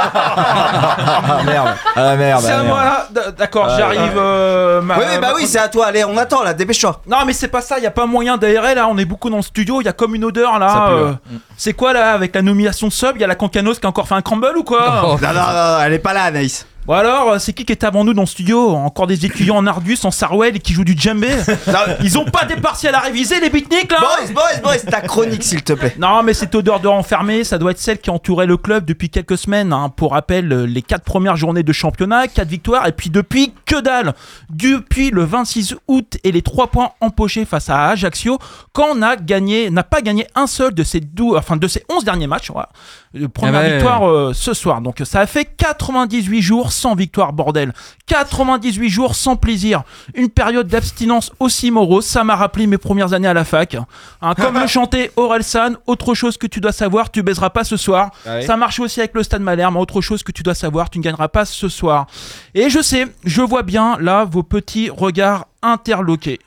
[0.06, 1.70] Ah merde.
[1.96, 2.42] Ah merde.
[2.44, 2.68] c'est ah, à merde.
[2.68, 4.14] moi là D- D'accord, Euh, j'arrive.
[4.18, 5.88] euh, ma- Oui, oui, bah ma- oui, c'est à toi.
[5.88, 7.02] Allez, on attend là, dépêche-toi.
[7.08, 9.38] Non, mais c'est pas ça, y a pas moyen d'aérer là, on est beaucoup dans
[9.38, 10.68] le studio, y a comme une odeur là.
[10.70, 11.16] Ça pue, euh, ouais.
[11.58, 14.08] C'est quoi là, avec la nomination de sub, y a la Cancanos qui a encore
[14.08, 15.18] fait un crumble ou quoi Oh.
[15.22, 16.66] Non, non, non, elle est pas là, Anaïs.
[16.86, 19.56] Bon alors, euh, c'est qui qui est avant nous dans le studio Encore des étudiants
[19.56, 21.30] en Ardus, en Sarwell et qui jouent du djembé
[22.04, 25.44] Ils ont pas des partiels à réviser les beatniks là Boris, Boris, Boris, ta chronique,
[25.44, 25.96] s'il te plaît.
[25.98, 29.10] Non, mais cette odeur de renfermé, ça doit être celle qui entourait le club depuis
[29.10, 29.72] quelques semaines.
[29.72, 29.88] hein.
[29.96, 33.80] Pour rappel, euh, les quatre premières journées de championnat, quatre victoires, et puis depuis, que
[33.80, 34.14] dalle
[34.50, 38.40] Depuis le 26 août et les trois points empochés face à Ajaccio,
[38.74, 41.84] quand on a gagné, n'a pas gagné un seul de ces, dou- enfin, de ces
[41.90, 42.52] 11 derniers matchs.
[42.52, 42.70] Voilà.
[43.16, 43.74] Euh, Première Ah ouais.
[43.74, 44.82] victoire euh, ce soir.
[44.82, 47.74] Donc ça a fait 98 jours sans victoire, bordel.
[48.08, 49.84] 98 jours sans plaisir.
[50.16, 52.06] Une période d'abstinence aussi morose.
[52.06, 53.76] Ça m'a rappelé mes premières années à la fac.
[54.22, 57.78] Hein, comme le chantait Orelsan, autre chose que tu dois savoir, tu baiseras pas ce
[57.78, 58.12] soir.
[58.46, 59.76] Ça marche aussi avec le Stade Malherbe.
[59.76, 62.08] Autre chose que tu dois savoir, tu ne gagneras pas ce soir.
[62.56, 66.40] Et je sais, je vois bien là vos petits regards interloqués.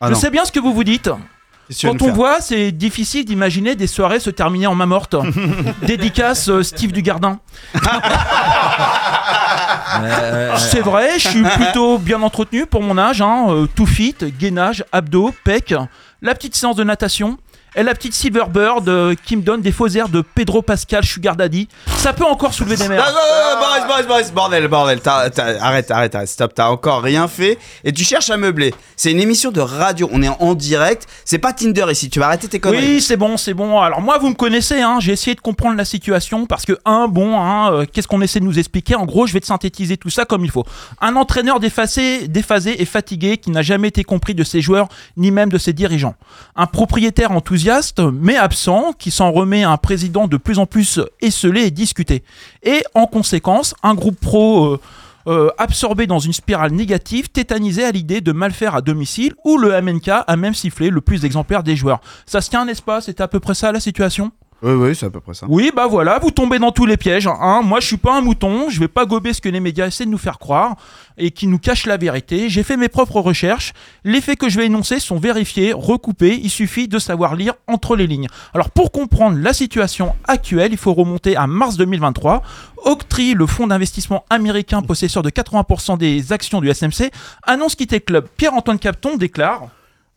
[0.00, 0.18] Ah je non.
[0.18, 1.10] sais bien ce que vous vous dites.
[1.80, 5.16] Quand on voit, c'est difficile d'imaginer des soirées se terminer en main morte.
[5.82, 7.38] Dédicace euh, Steve Dugardin.
[10.56, 13.22] C'est vrai, je suis plutôt bien entretenu pour mon âge.
[13.22, 15.74] Hein, euh, tout fit, gainage, abdos, pec,
[16.20, 17.38] la petite séance de natation.
[17.74, 21.36] Et la petite Silverbird euh, qui me donne des faux airs de Pedro Pascal Sugar
[21.36, 21.68] Daddy.
[21.96, 23.06] Ça peut encore soulever des Non, mers.
[23.06, 25.00] non, non, Boris, Boris, Boris, bordel, bordel.
[25.00, 26.52] t'as- t'as- arrête, arrête, arrête, stop.
[26.54, 28.74] T'as encore rien fait et tu cherches à meubler.
[28.96, 30.06] C'est une émission de radio.
[30.12, 31.06] On est en direct.
[31.24, 32.10] C'est pas Tinder ici.
[32.10, 32.96] Tu vas arrêter tes conneries.
[32.96, 33.80] Oui, c'est bon, c'est bon.
[33.80, 37.08] Alors moi, vous me connaissez, hein, j'ai essayé de comprendre la situation parce que, un,
[37.08, 38.96] bon, hein, euh, qu'est-ce qu'on essaie de nous expliquer?
[38.96, 40.66] En gros, je vais te synthétiser tout ça comme il faut.
[41.00, 45.30] Un entraîneur déphasé, déphasé et fatigué qui n'a jamais été compris de ses joueurs ni
[45.30, 46.16] même de ses dirigeants.
[46.54, 47.61] Un propriétaire enthousiaste
[48.12, 52.22] mais absent qui s'en remet à un président de plus en plus esselé et discuté.
[52.62, 54.66] Et en conséquence, un groupe pro...
[54.66, 54.80] euh,
[55.28, 59.56] euh, absorbé dans une spirale négative, tétanisé à l'idée de mal faire à domicile, où
[59.56, 62.00] le MNK a même sifflé le plus exemplaire des joueurs.
[62.26, 63.00] Ça se tient, n'est-ce pas?
[63.00, 64.32] C'était à peu près ça la situation?
[64.62, 65.46] Oui, oui, c'est à peu près ça.
[65.48, 67.26] Oui, bah voilà, vous tombez dans tous les pièges.
[67.26, 67.62] Hein.
[67.64, 70.04] Moi, je suis pas un mouton, je vais pas gober ce que les médias essaient
[70.04, 70.76] de nous faire croire
[71.18, 72.48] et qui nous cachent la vérité.
[72.48, 73.72] J'ai fait mes propres recherches.
[74.04, 76.38] Les faits que je vais énoncer sont vérifiés, recoupés.
[76.40, 78.28] Il suffit de savoir lire entre les lignes.
[78.54, 82.42] Alors, pour comprendre la situation actuelle, il faut remonter à mars 2023.
[82.84, 87.10] Octree, le fonds d'investissement américain possesseur de 80% des actions du SMC,
[87.42, 88.28] annonce quitter le club.
[88.36, 89.70] Pierre-Antoine Capton déclare.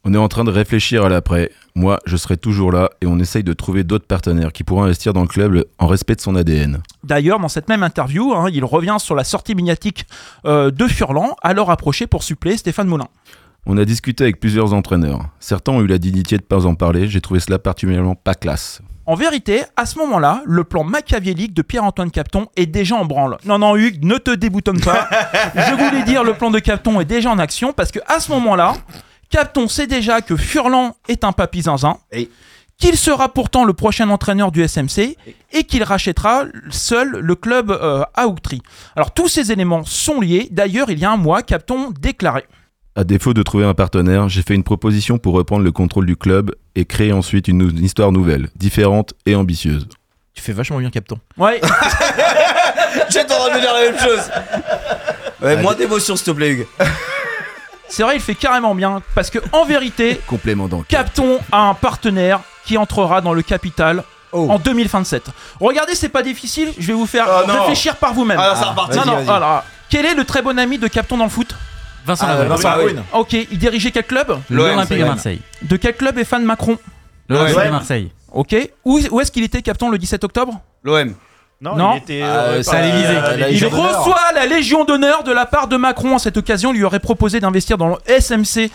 [0.07, 1.49] On est en train de réfléchir à l'après.
[1.73, 5.13] Moi, je serai toujours là et on essaye de trouver d'autres partenaires qui pourront investir
[5.13, 6.83] dans le club en respect de son ADN.
[7.03, 10.05] D'ailleurs, dans cette même interview, hein, il revient sur la sortie médiatique
[10.45, 13.07] euh, de Furlan, alors approché pour suppléer Stéphane Moulin.
[13.65, 15.25] On a discuté avec plusieurs entraîneurs.
[15.39, 17.07] Certains ont eu la dignité de pas en parler.
[17.07, 18.83] J'ai trouvé cela particulièrement pas classe.
[19.07, 23.37] En vérité, à ce moment-là, le plan machiavélique de Pierre-Antoine Capton est déjà en branle.
[23.43, 25.09] Non, non, Hugues, ne te déboutonne pas.
[25.55, 28.31] Je voulais dire, le plan de Capton est déjà en action parce que à ce
[28.31, 28.73] moment-là,
[29.35, 32.29] Capton sait déjà que Furlan est un papy zinzin, Et-
[32.77, 35.17] qu'il sera pourtant le prochain entraîneur du SMC
[35.51, 38.61] et qu'il rachètera seul le club euh, à Outry.
[38.95, 40.47] Alors tous ces éléments sont liés.
[40.51, 42.45] D'ailleurs, il y a un mois, Capton déclarait.
[42.95, 46.15] À défaut de trouver un partenaire, j'ai fait une proposition pour reprendre le contrôle du
[46.15, 49.85] club et créer ensuite une, nou- une histoire nouvelle, différente et ambitieuse.
[50.33, 51.17] Tu fais vachement bien, Capton.
[51.37, 51.59] Ouais,
[53.09, 54.31] J'étais en train de me dire la même chose.
[55.41, 56.67] Ouais, moins d'émotion, s'il te plaît, Hugues.
[57.95, 60.87] C'est vrai, il fait carrément bien parce que en vérité, Complément donc.
[60.87, 64.03] Capton a un partenaire qui entrera dans le capital
[64.37, 64.47] Oh.
[64.51, 65.27] en 2027.
[65.61, 67.53] Regardez, c'est pas difficile, je vais vous faire Oh non.
[67.61, 68.37] réfléchir par vous-même.
[68.37, 71.55] Ah, non, non, alors, quel est le très bon ami de Capton dans le foot?
[72.05, 72.43] Vincent Ah.
[72.43, 72.69] Vincent
[73.13, 73.17] Ah.
[73.17, 74.37] Ok, il dirigeait quel club?
[74.49, 75.05] L'Olympique de.
[75.05, 75.41] Marseille.
[75.61, 76.77] De quel club est fan Macron?
[77.29, 78.11] L'Olympique de Marseille.
[78.33, 80.59] Ok, où, où est-ce qu'il était Capton le 17 octobre?
[80.83, 81.13] L'OM.
[81.61, 81.93] Non, Non.
[81.93, 82.21] il était.
[82.21, 83.07] Ah, euh, c'est par- à l'Élysée.
[83.17, 86.15] euh, La Il Légion reçoit la Légion d'honneur de la part de Macron.
[86.15, 88.69] À cette occasion, il lui aurait proposé d'investir dans le SMC.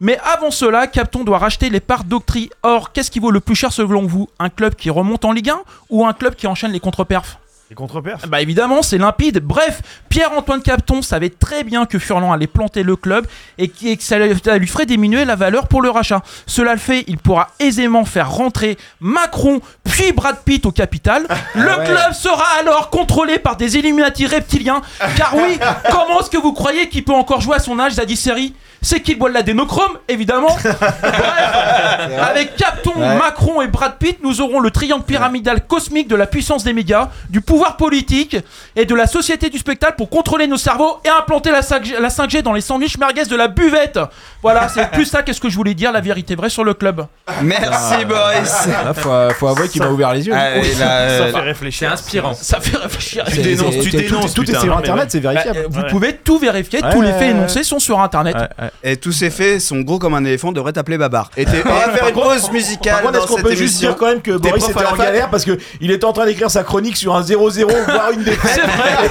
[0.00, 2.50] Mais avant cela, Capton doit racheter les parts d'Octree.
[2.64, 4.28] Or, qu'est-ce qui vaut le plus cher selon vous?
[4.40, 7.38] Un club qui remonte en Ligue 1 ou un club qui enchaîne les contre-perfs?
[7.70, 8.28] Les contre-perfs.
[8.28, 9.38] Bah évidemment, c'est limpide.
[9.40, 14.18] Bref, Pierre-Antoine Capton savait très bien que Furlan allait planter le club et que ça
[14.18, 16.22] lui ferait diminuer la valeur pour le rachat.
[16.46, 21.26] Cela le fait, il pourra aisément faire rentrer Macron puis Brad Pitt au capital.
[21.54, 24.82] Le club sera alors contrôlé par des Illuminati reptiliens.
[25.16, 25.58] Car oui,
[25.90, 28.54] comment est-ce que vous croyez qu'il peut encore jouer à son âge, Zadie Seri?
[28.84, 30.54] C'est qu'il boit de l'adénochrome, évidemment.
[30.64, 36.26] Bref, avec Capton, Macron et Brad Pitt, nous aurons le triangle pyramidal cosmique de la
[36.26, 38.36] puissance des médias, du pouvoir politique
[38.76, 42.08] et de la société du spectacle pour contrôler nos cerveaux et implanter la 5G, la
[42.08, 43.98] 5G dans les sandwichs merguez de la buvette.
[44.42, 47.06] Voilà, c'est plus ça qu'est-ce que je voulais dire, la vérité vraie sur le club.
[47.42, 48.66] Merci, Boris.
[48.68, 50.34] Là, faut, faut avouer qu'il m'a ouvert les yeux.
[50.36, 50.60] Ah, là,
[51.00, 51.88] euh, Ça fait réfléchir.
[51.88, 52.34] C'est inspirant.
[52.34, 53.24] Ça fait réfléchir.
[53.28, 55.58] C'est- dénonces, tu dénonces, Tout, est sur internet, c'est vérifiable.
[55.58, 55.86] Euh, Vous Ouais.
[55.88, 58.34] pouvez tout vérifier, tous Ouais, les faits ouais, énoncés sont sur internet.
[58.36, 58.70] Ouais, ouais.
[58.82, 61.30] Et tous ces faits sont gros comme un éléphant, devrait t'appeler Babar.
[61.38, 63.50] Et t'es- on va faire une pause musicale Par contre, dans est-ce qu'on cette peut
[63.52, 63.88] juste émission.
[63.90, 66.12] dire quand même que Boris était à la en fac galère parce qu'il était en
[66.12, 68.50] train d'écrire sa chronique sur un 0-0, voire une défaite.
[68.54, 69.10] C'est vrai.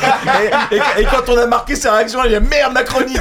[0.72, 3.18] Et, et- et quand on a marqué sa réaction, il a dit merde, ma chronique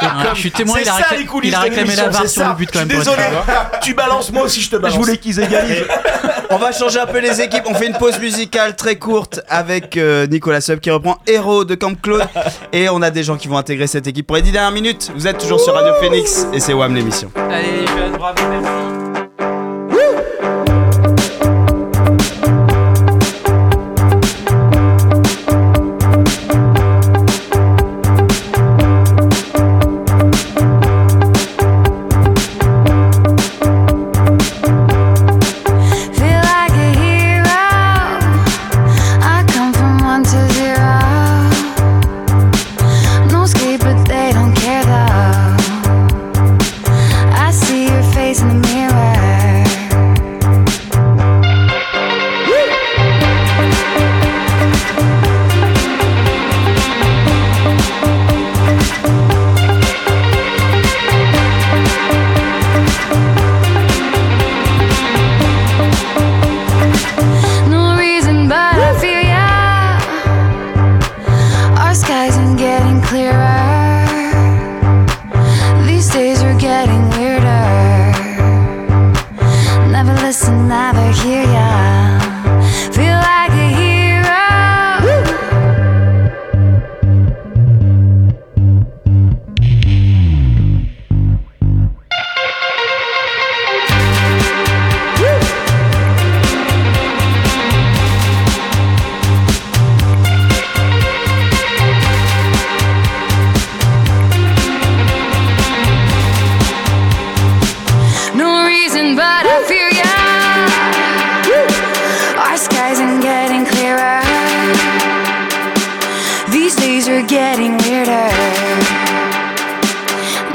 [0.00, 1.82] Ah, Je suis témoin, C'est il a, ça récla- les coulisses il a de réclamé
[1.82, 2.48] l'émission, la c'est sur ça.
[2.48, 3.02] le but quand Je même.
[3.02, 3.80] suis pour être désolé, sûr.
[3.82, 4.94] tu balances moi aussi, je te balance.
[4.94, 5.84] Je voulais qu'ils égalisent.
[6.50, 7.64] On va changer un peu les équipes.
[7.66, 11.74] On fait une pause musicale très courte avec euh, Nicolas Sub qui reprend Héros de
[11.74, 12.26] Camp Claude.
[12.72, 15.10] Et on a des gens qui vont intégrer cette équipe pour les 10 dernières minutes.
[15.14, 17.30] Vous êtes toujours sur Radio Phoenix et c'est WAM l'émission.
[17.50, 17.84] Allez,
[18.18, 19.03] bravo, merci.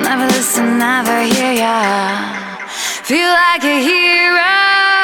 [0.09, 2.65] Never listen, never hear ya.
[3.05, 4.98] Feel like a hero.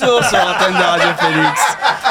[0.00, 1.60] Retour sur l'antenne de Radio Phoenix.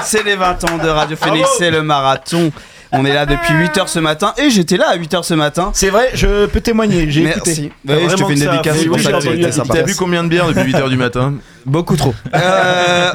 [0.03, 2.51] C'est les 20 ans de Radio Phoenix, c'est le marathon.
[2.91, 5.71] On est là depuis 8h ce matin et j'étais là à 8h ce matin.
[5.73, 7.71] C'est vrai, je peux témoigner, j'ai écouté.
[7.85, 8.03] Merci.
[8.05, 9.19] Oui, je te fais une dédicace Oui, pour ça.
[9.19, 9.73] tu étais sympa.
[9.73, 11.33] T'as bu combien de bières depuis 8h du matin?
[11.65, 12.13] Beaucoup trop.
[12.33, 13.11] Euh,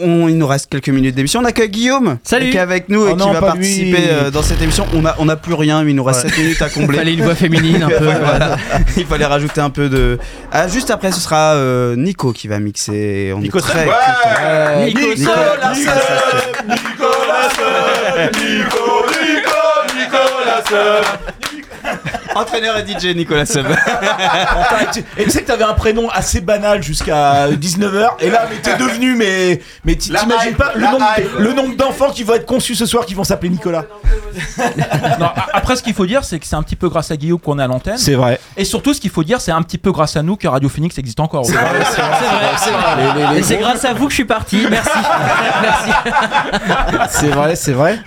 [0.00, 1.40] on, il nous reste quelques minutes d'émission.
[1.40, 2.50] On accueille Guillaume Salut.
[2.50, 4.08] qui est avec nous et Oh qui va participer lui.
[4.10, 4.86] euh, dans cette émission.
[4.94, 6.98] On a, on a plus rien, mais il nous reste 7 minutes à combler.
[6.98, 8.04] Fallait une voix féminine un peu.
[8.04, 8.56] Voilà.
[8.96, 10.18] Il fallait rajouter un peu de.
[10.52, 13.32] Ah, juste après, ce sera euh, Nico qui va mixer.
[13.36, 13.88] On Nico est très Seb.
[13.88, 13.96] contents.
[14.42, 15.02] Euh, Nico
[19.96, 21.04] Nicolas Seb.
[22.34, 27.48] Entraîneur et DJ Nicolas tu- et tu sais que t'avais un prénom assez banal jusqu'à
[27.50, 31.04] 19h et là mais t'es devenu mais mais t'imagines pas le nombre,
[31.38, 33.84] le nombre d'enfants qui vont être conçus ce soir qui vont s'appeler Nicolas.
[35.18, 37.16] Non, a- après, ce qu'il faut dire, c'est que c'est un petit peu grâce à
[37.16, 37.98] Guillaume qu'on est à l'antenne.
[37.98, 38.38] C'est vrai.
[38.56, 40.68] Et surtout, ce qu'il faut dire, c'est un petit peu grâce à nous que Radio
[40.68, 41.44] Phoenix existe encore.
[41.46, 41.68] C'est vrai,
[42.58, 43.38] c'est vrai.
[43.38, 44.66] Et c'est grâce à vous que je suis parti.
[44.70, 44.90] Merci.
[45.62, 45.90] Merci.
[47.10, 47.98] C'est vrai, c'est vrai.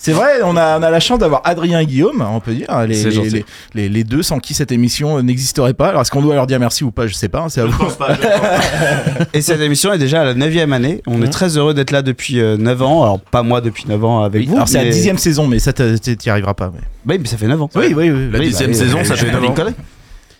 [0.00, 2.66] C'est vrai, on a, on a la chance d'avoir Adrien et Guillaume, on peut dire,
[2.86, 3.30] les, C'est les, gentil.
[3.30, 3.44] les,
[3.74, 5.88] les- les deux sans qui cette émission n'existerait pas.
[5.88, 7.64] Alors est-ce qu'on doit leur dire merci ou pas Je sais pas, hein, c'est à
[7.64, 7.88] vous.
[9.34, 11.02] Et cette émission est déjà à la 9 année.
[11.08, 13.02] On est très heureux d'être là depuis euh, 9 ans.
[13.02, 14.54] Alors, pas moi depuis 9 ans avec vous.
[14.54, 16.70] Alors c'est la mais- dixième saison, mais ça t'y t'y arriveras pas.
[16.72, 16.80] mais-
[17.14, 17.70] Oui, mais ça fait 9 ans.
[17.74, 18.28] Oui, oui, oui.
[18.32, 19.54] La Oui, dixième bah, saison, euh, ça je fait pas 9 ans.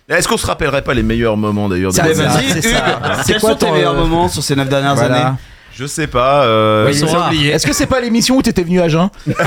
[0.08, 2.40] Est-ce qu'on se rappellerait pas les meilleurs moments d'ailleurs de Ça, la c'est ça.
[2.40, 2.62] Hugues.
[2.62, 5.26] C'est quels quoi sont tes ton, meilleurs euh, moments sur ces 9 dernières Voilà.
[5.26, 5.36] années
[5.78, 6.42] Je sais pas.
[6.42, 7.30] euh, Ouais, ils sont rares.
[7.32, 9.08] Est-ce que c'est pas l'émission où t'étais venu à Jeun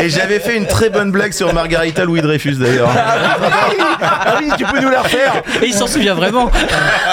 [0.00, 2.88] Et j'avais fait une très bonne blague sur Margarita Louis Dreyfus d'ailleurs.
[2.94, 6.50] Ah oui, tu peux nous la refaire Et il s'en souvient vraiment.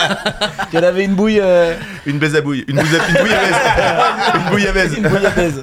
[0.71, 1.39] Qu'elle avait une bouille.
[1.41, 1.73] euh,
[2.05, 2.63] Une baise à bouille.
[2.67, 3.57] Une, bouille à- une bouillabaisse.
[4.35, 4.93] Une bouillabaisse.
[4.97, 5.55] une bouillabaisse.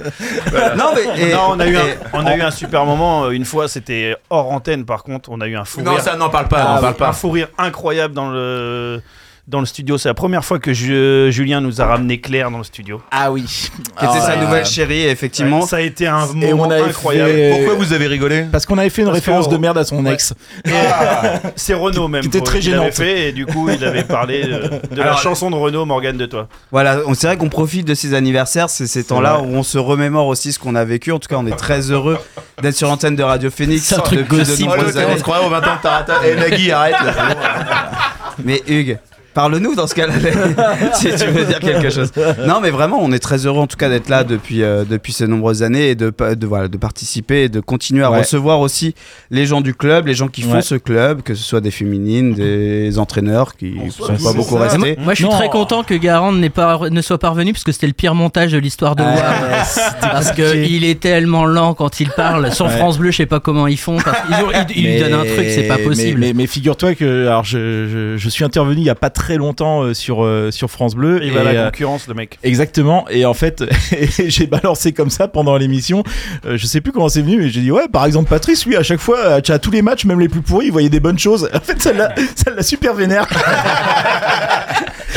[0.76, 1.22] Non, mais.
[1.28, 1.80] et- Non, on a eu un,
[2.12, 5.40] on a eu un super moment euh, une fois, c'était hors antenne par contre, on
[5.40, 6.00] a eu un fou Non, rire.
[6.02, 6.58] ça n'en parle pas.
[6.60, 7.12] Ah, n'en parle un pas.
[7.12, 9.00] fou rire incroyable dans le
[9.46, 9.98] dans le studio.
[9.98, 13.02] C'est la première fois que je- Julien nous a ramené Claire dans le studio.
[13.10, 13.42] Ah oui.
[13.98, 15.66] Qui était sa Ah, nouvelle chérie, et effectivement.
[15.66, 17.30] ça a été un Et moment on avait incroyable.
[17.30, 19.76] fait- Pourquoi vous avez rigolé Parce qu'on avait fait une Parce que- référence de merde
[19.78, 20.32] à son ex.
[21.56, 22.22] C'est Renaud même.
[22.22, 22.60] qui était pour- très
[22.92, 26.26] fait et du coup il avait parlé de, de la chanson de Renaud Morgane de
[26.26, 26.48] toi.
[26.70, 29.78] Voilà, on- c'est vrai qu'on profite de ces anniversaires, c'est ces temps-là où on se
[29.78, 31.12] remémore aussi ce qu'on a vécu.
[31.12, 32.18] En tout cas, on est très heureux
[32.62, 34.24] d'être sur l'antenne de Radio Phoenix C'est un truc de.
[34.30, 36.14] Oh, nombreuses l'autre, on se croirait au 20 ans de Tarata.
[36.26, 37.12] Eh Nagui, arrête là.
[38.44, 38.98] Mais Hugues,
[39.34, 40.14] parle-nous dans ce cas-là,
[40.94, 42.10] si tu veux dire quelque chose.
[42.46, 45.12] Non, mais vraiment, on est très heureux en tout cas d'être là depuis, euh, depuis
[45.12, 48.20] ces nombreuses années et de, de, voilà, de participer et de continuer à Ouais.
[48.20, 48.94] recevoir aussi
[49.30, 50.62] les gens du club, les gens qui font Ouais.
[50.62, 54.96] ce club, que ce soit des féminines, des entraîneurs qui ne sont pas beaucoup restés.
[55.00, 55.30] moi, je suis Non.
[55.32, 58.52] très content que Garand pas, ne soit pas revenu parce que c'était le pire montage
[58.52, 59.64] de l'histoire de Ah,
[60.00, 62.52] Parce qu'il est tellement lent quand il parle.
[62.52, 62.76] Sur Ouais.
[62.76, 63.96] France Bleu, je sais pas comment ils font.
[63.96, 66.20] parce ont- ils- ils lui donnent un truc, c'est pas possible.
[66.20, 69.23] Mais, mais figure-toi que alors je, je, je suis intervenu il y a pas très
[69.36, 71.20] longtemps euh, sur, euh, sur France Bleu.
[71.22, 72.38] Il va à la euh, concurrence le mec.
[72.42, 73.64] Exactement, et en fait,
[74.26, 76.04] j'ai balancé comme ça pendant l'émission.
[76.44, 78.82] Je sais plus comment c'est venu, mais j'ai dit ouais, par exemple, Patrice, lui, à
[78.82, 81.48] chaque fois, à, tous les matchs, même les plus pourris, il voyait des bonnes choses.
[81.54, 83.26] En fait, ça l'a super vénère.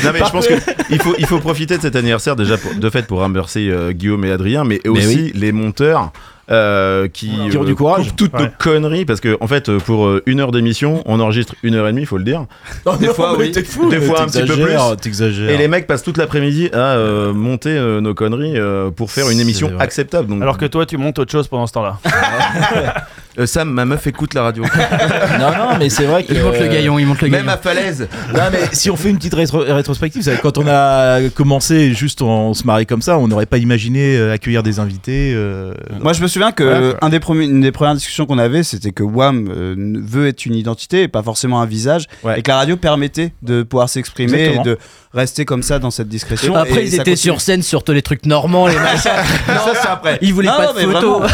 [0.04, 2.90] Non mais je pense qu'il faut, il faut profiter de cet anniversaire déjà pour- de
[2.90, 6.12] fait pour remercier euh, Guillaume et Adrien, mais, aussi les monteurs.
[6.50, 8.16] Euh, qui, Qui ont du courage.
[8.16, 11.56] toutes nos conneries parce que en fait euh, pour euh, une heure d'émission on enregistre
[11.64, 12.46] une heure et demie faut le dire
[13.00, 13.52] Des fois, oui.
[13.52, 14.98] T'es fou, Des fois, un petit peu t'exagères, plus.
[15.02, 15.50] T'exagères.
[15.50, 19.30] et les mecs passent toute l'après-midi à euh, monter euh, nos conneries euh, pour faire
[19.30, 22.00] une émission acceptable donc Alors que toi tu montes autre chose pendant ce temps-là.
[23.40, 24.64] Euh, Sam, ma meuf écoute la radio.
[25.40, 26.34] non, non, mais c'est vrai que.
[26.34, 27.54] Il monte le gaillon, il monte le Même gaillon.
[27.54, 28.08] à falaise.
[28.34, 31.94] Non, mais si on fait une petite rétro- rétrospective, vous savez, quand on a commencé,
[31.94, 35.34] juste on, se marrait comme ça, on n'aurait pas imaginé euh, accueillir des invités.
[35.36, 36.98] euh, Moi, je me souviens que Voilà, quoi.
[37.02, 40.46] un des premiers, une des premières discussions qu'on avait, c'était que WAM euh, veut être
[40.48, 42.40] une identité et pas forcément un visage, Ouais.
[42.40, 44.78] et que la radio permettait de pouvoir s'exprimer et de
[45.14, 46.56] rester comme ça dans cette discrétion.
[46.56, 47.18] Après, et ils étaient continue.
[47.18, 49.12] sur scène sur tous les trucs normands, les machins.
[49.46, 50.18] ça, c'est après.
[50.22, 51.32] Ils voulaient Non, pas non, de mais photos.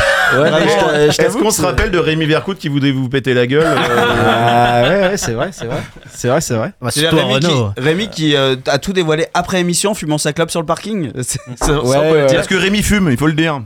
[1.19, 4.81] Est-ce qu'on se rappelle de Rémi Vercoute qui voulait vous péter la gueule euh, Ah
[4.83, 5.81] ouais, ouais, c'est vrai, c'est vrai.
[6.13, 6.73] C'est vrai, c'est vrai.
[6.81, 7.63] Bah, C'est surtout Rémi qui.
[7.77, 11.11] Rémi qui, euh, a tout dévoilé après émission, fumant sa clope sur le parking.
[11.21, 12.25] C'est- c'est- ça, on Ouais, peut le ouais.
[12.27, 12.35] dire.
[12.37, 13.61] Parce que Rémi fume, il faut le dire.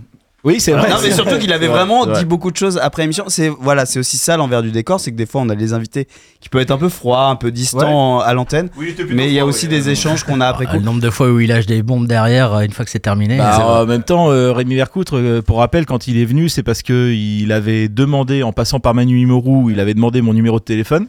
[0.48, 0.90] Oui, c'est vrai.
[0.90, 3.26] non mais surtout qu'il avait vraiment dit beaucoup de choses après émission.
[3.28, 5.74] C'est voilà, c'est aussi ça l'envers du décor, c'est que des fois on a des
[5.74, 6.08] invités
[6.40, 8.70] qui peuvent être un peu froids, un peu distants à l'antenne,
[9.10, 10.78] mais il y a aussi des échanges qu'on a après Ah, coup.
[10.80, 13.00] le nombre de fois où il lâche des bombes derrière euh, une fois que c'est
[13.00, 13.38] terminé.
[13.38, 16.64] Bah, en même temps, euh, Rémi Vercoutre, euh, pour rappel, quand il est venu, c'est
[16.64, 20.60] parce que il avait demandé, en passant par Manu Imoru, il avait demandé mon numéro
[20.60, 21.08] de téléphone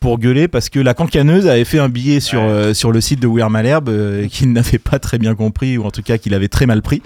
[0.00, 3.20] pour gueuler parce que la cancaneuse avait fait un billet sur, euh, sur le site
[3.20, 6.18] de We Are Malherbe euh, qu'il n'avait pas très bien compris ou en tout cas
[6.18, 7.02] qu'il avait très mal pris.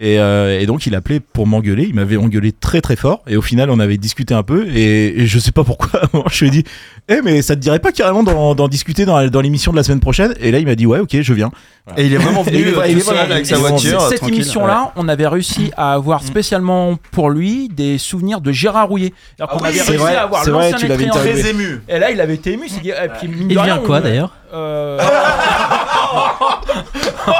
[0.00, 3.36] Et, euh, et donc il appelait pour m'engueuler, il m'avait engueulé très très fort et
[3.36, 6.46] au final on avait discuté un peu et, et je sais pas pourquoi je lui
[6.46, 6.64] ai dit
[7.08, 10.34] Eh mais ça te dirait pas carrément d'en discuter dans, l'émission de la semaine prochaine?
[10.40, 11.50] Et là il m'a dit ouais ok je viens.
[11.96, 13.46] Et il est vraiment venu Et il est- euh, il est tout seul vraiment- avec
[13.46, 14.00] sa voiture.
[14.02, 19.12] Cette émission-là, on avait réussi à avoir spécialement pour lui des souvenirs de Gérard Rouillet.
[19.40, 21.08] Alors qu'on Ah oui, avait c'est réussi vrai, à avoir c'est vrai, l'ancien.
[21.08, 21.80] Très ému.
[21.88, 22.64] Et là, il avait été ému.
[22.66, 24.98] Il s'est dit, eh, puis, Il vient quoi d'ailleurs euh,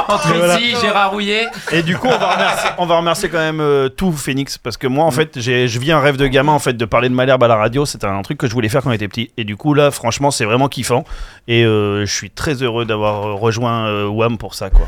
[0.09, 1.47] Entre ici, Gérard Rouillet.
[1.73, 4.77] Et du coup, on va remercier, on va remercier quand même euh, tout Phoenix parce
[4.77, 7.09] que moi, en fait, j'ai, je vis un rêve de gamin en fait de parler
[7.09, 7.87] de Malherbe à la radio.
[7.87, 9.31] C'était un truc que je voulais faire quand j'étais petit.
[9.37, 11.05] Et du coup, là, franchement, c'est vraiment kiffant.
[11.47, 14.87] Et euh, je suis très heureux d'avoir euh, rejoint euh, Wham pour ça, quoi.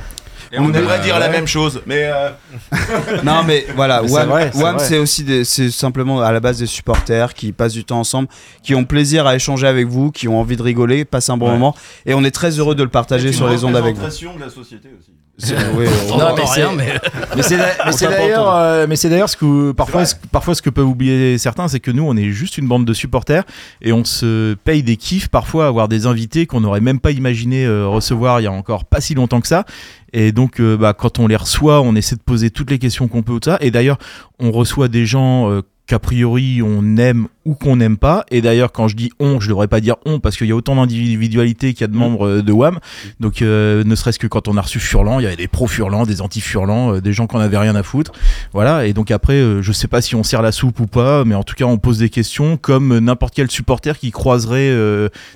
[0.53, 2.30] Et on aimerait dire la même chose, mais euh,
[3.24, 4.84] Non mais voilà, Mais WAM, c'est WAM, vrai.
[4.84, 8.28] c'est aussi des- c'est simplement à la base des supporters qui passent du temps ensemble,
[8.62, 11.46] qui ont plaisir à échanger avec vous, qui ont envie de rigoler, passer un bon
[11.46, 11.53] Ouais.
[11.53, 14.03] moment, et on est très heureux de le partager sur les ondes avec vous.
[14.03, 15.12] de la société aussi.
[15.43, 16.95] C'est- oui, On Non, entend mais rien, c'est- mais.
[17.36, 17.43] Mais
[17.93, 21.38] c'est d'ailleurs euh, mais c'est d'ailleurs ce que parfois ce, parfois ce que peuvent oublier
[21.38, 23.45] certains c'est que nous on est juste une bande de supporters
[23.82, 27.11] et on se paye des kiffs parfois à avoir des invités qu'on n'aurait même pas
[27.11, 29.64] imaginé euh, recevoir il y a encore pas si longtemps que ça.
[30.12, 33.09] Et donc euh, bah, quand on les reçoit on essaie de poser toutes les questions
[33.09, 33.59] qu'on peut tout ça.
[33.61, 33.99] Et d'ailleurs
[34.38, 38.70] on reçoit des gens euh, qu'a priori on aime ou qu'on n'aime pas et d'ailleurs
[38.70, 41.74] quand je dis on je devrais pas dire on parce qu'il y a autant d'individualités
[41.74, 42.78] qu'il y a de membres euh, de WAM
[43.18, 45.66] donc euh, ne serait-ce que quand on a reçu Furlan, il y avait des pros
[45.66, 48.12] Furlan, des anti Furlan, euh, des gens qu'on avait rien à foutre.
[48.53, 51.24] Voilà, et donc après euh, je sais pas si on sert la soupe ou pas,
[51.24, 54.70] mais en tout cas on pose des questions comme n'importe quel supporter qui croiserait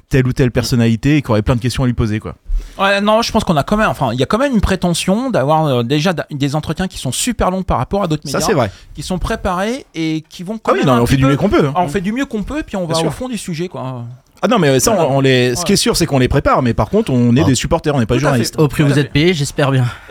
[0.09, 2.37] telle ou telle personnalité et qui aurait plein de questions à lui poser quoi.
[2.79, 4.61] Ouais, non, je pense qu'on a quand même, enfin, il y a quand même une
[4.61, 8.39] prétention d'avoir euh, déjà des entretiens qui sont super longs par rapport à d'autres Ça
[8.39, 8.71] médias, c'est vrai.
[8.95, 11.37] qui sont préparés et qui vont quand Ah oui, même non, on fait du mieux
[11.37, 11.67] qu'on peut.
[11.69, 11.73] hein.
[11.77, 13.07] On fait du mieux qu'on peut, puis on va sûr.
[13.07, 14.05] au fond du sujet, quoi.
[14.43, 16.61] Ah non mais ça on, on les ce qui est sûr c'est qu'on les prépare
[16.61, 17.45] mais par contre on est Ah.
[17.45, 18.59] des supporters, on n'est pas Tout journalistes.
[18.61, 19.87] Au prix où vous êtes payé, j'espère bien.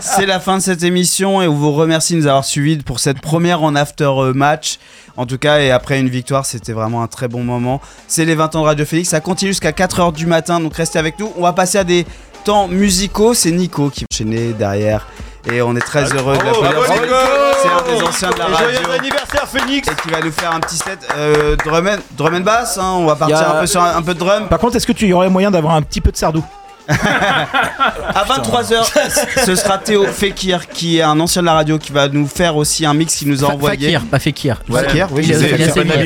[0.00, 3.00] C'est la fin de cette émission et on vous remercie de nous avoir suivis pour
[3.00, 4.78] cette première en after euh, match.
[5.16, 7.80] En tout cas, et après une victoire, c'était vraiment un très bon moment.
[8.08, 9.10] C'est les 20 ans de Radio Félix.
[9.10, 11.32] Ça continue jusqu'à 4h du matin, donc restez avec nous.
[11.36, 12.04] On va passer à des
[12.44, 13.32] temps musicaux.
[13.34, 15.06] C'est Nico qui va enchaîner derrière.
[15.52, 16.72] Et on est très heureux de l'applaudir.
[16.72, 17.14] bravo, Nico
[17.62, 18.90] C'est un des anciens de la radio.
[18.98, 22.40] anniversaire Phoenix Et qui va nous faire un petit set euh, drum, and, drum and
[22.40, 22.78] bass.
[22.78, 22.94] hein.
[22.96, 24.48] On va partir a- un peu sur un, un peu de drum.
[24.48, 26.42] Par contre est-ce que tu y aurais moyen d'avoir un petit peu de sardou?
[26.88, 32.08] À 23h, ce sera Théo Fekir, qui est un ancien de la radio, qui va
[32.08, 33.92] nous faire aussi un mix qu'il nous a Fa- envoyé.
[33.92, 34.62] Fakir, pas Fekir.
[34.70, 35.48] Fakir, oui, C'est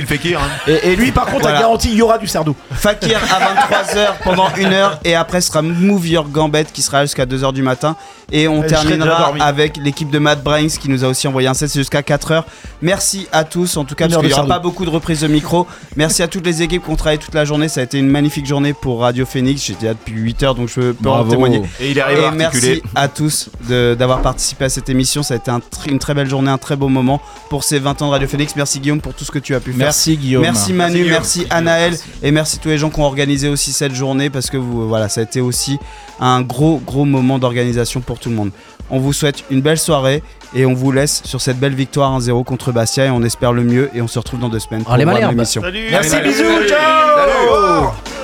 [0.07, 0.41] Fekir.
[0.41, 0.49] hein.
[0.67, 1.59] et, et lui par contre Voilà.
[1.59, 2.55] a garanti il y aura du sardou.
[2.73, 7.03] Fakir à 23h pendant une heure et après ce sera Move Your Gambette qui sera
[7.05, 7.97] jusqu'à 2h du matin
[8.31, 11.69] et on terminera avec l'équipe de Matt Brains qui nous a aussi envoyé un set
[11.71, 12.43] c'est jusqu'à 4h
[12.83, 15.21] merci à tous en tout cas Une parce qu'il n'y aura pas beaucoup de reprises
[15.23, 15.67] de micro
[15.97, 18.09] merci à toutes les équipes qui ont travaillé toute la journée ça a été une
[18.09, 21.91] magnifique journée pour Radio Phoenix j'étais là depuis 8h donc je peux en témoigner Et
[21.91, 22.69] il arrive à et articuler.
[22.69, 25.99] merci à tous de- d'avoir participé à cette émission ça a été un tr- une
[25.99, 28.79] très belle journée un très beau moment pour ces 20 ans de Radio Phoenix merci
[28.81, 30.43] Guillaume pour tout ce que tu as pu faire Merci Guillaume.
[30.43, 34.31] Merci Manu, merci, Anaël et merci tous les gens qui ont organisé aussi cette journée
[34.31, 35.79] parce que vous, voilà, ça a été aussi
[36.21, 38.51] un gros gros moment d'organisation pour tout le monde.
[38.91, 40.23] On vous souhaite une belle soirée
[40.55, 43.63] et on vous laisse sur cette belle victoire 1-0 contre Bastia et on espère le
[43.63, 45.61] mieux et on se retrouve dans deux semaines pour les voir l'émission.
[45.63, 46.29] Salut Merci, Salut.
[46.29, 46.69] bisous, Salut.
[46.69, 48.18] ciao Salut.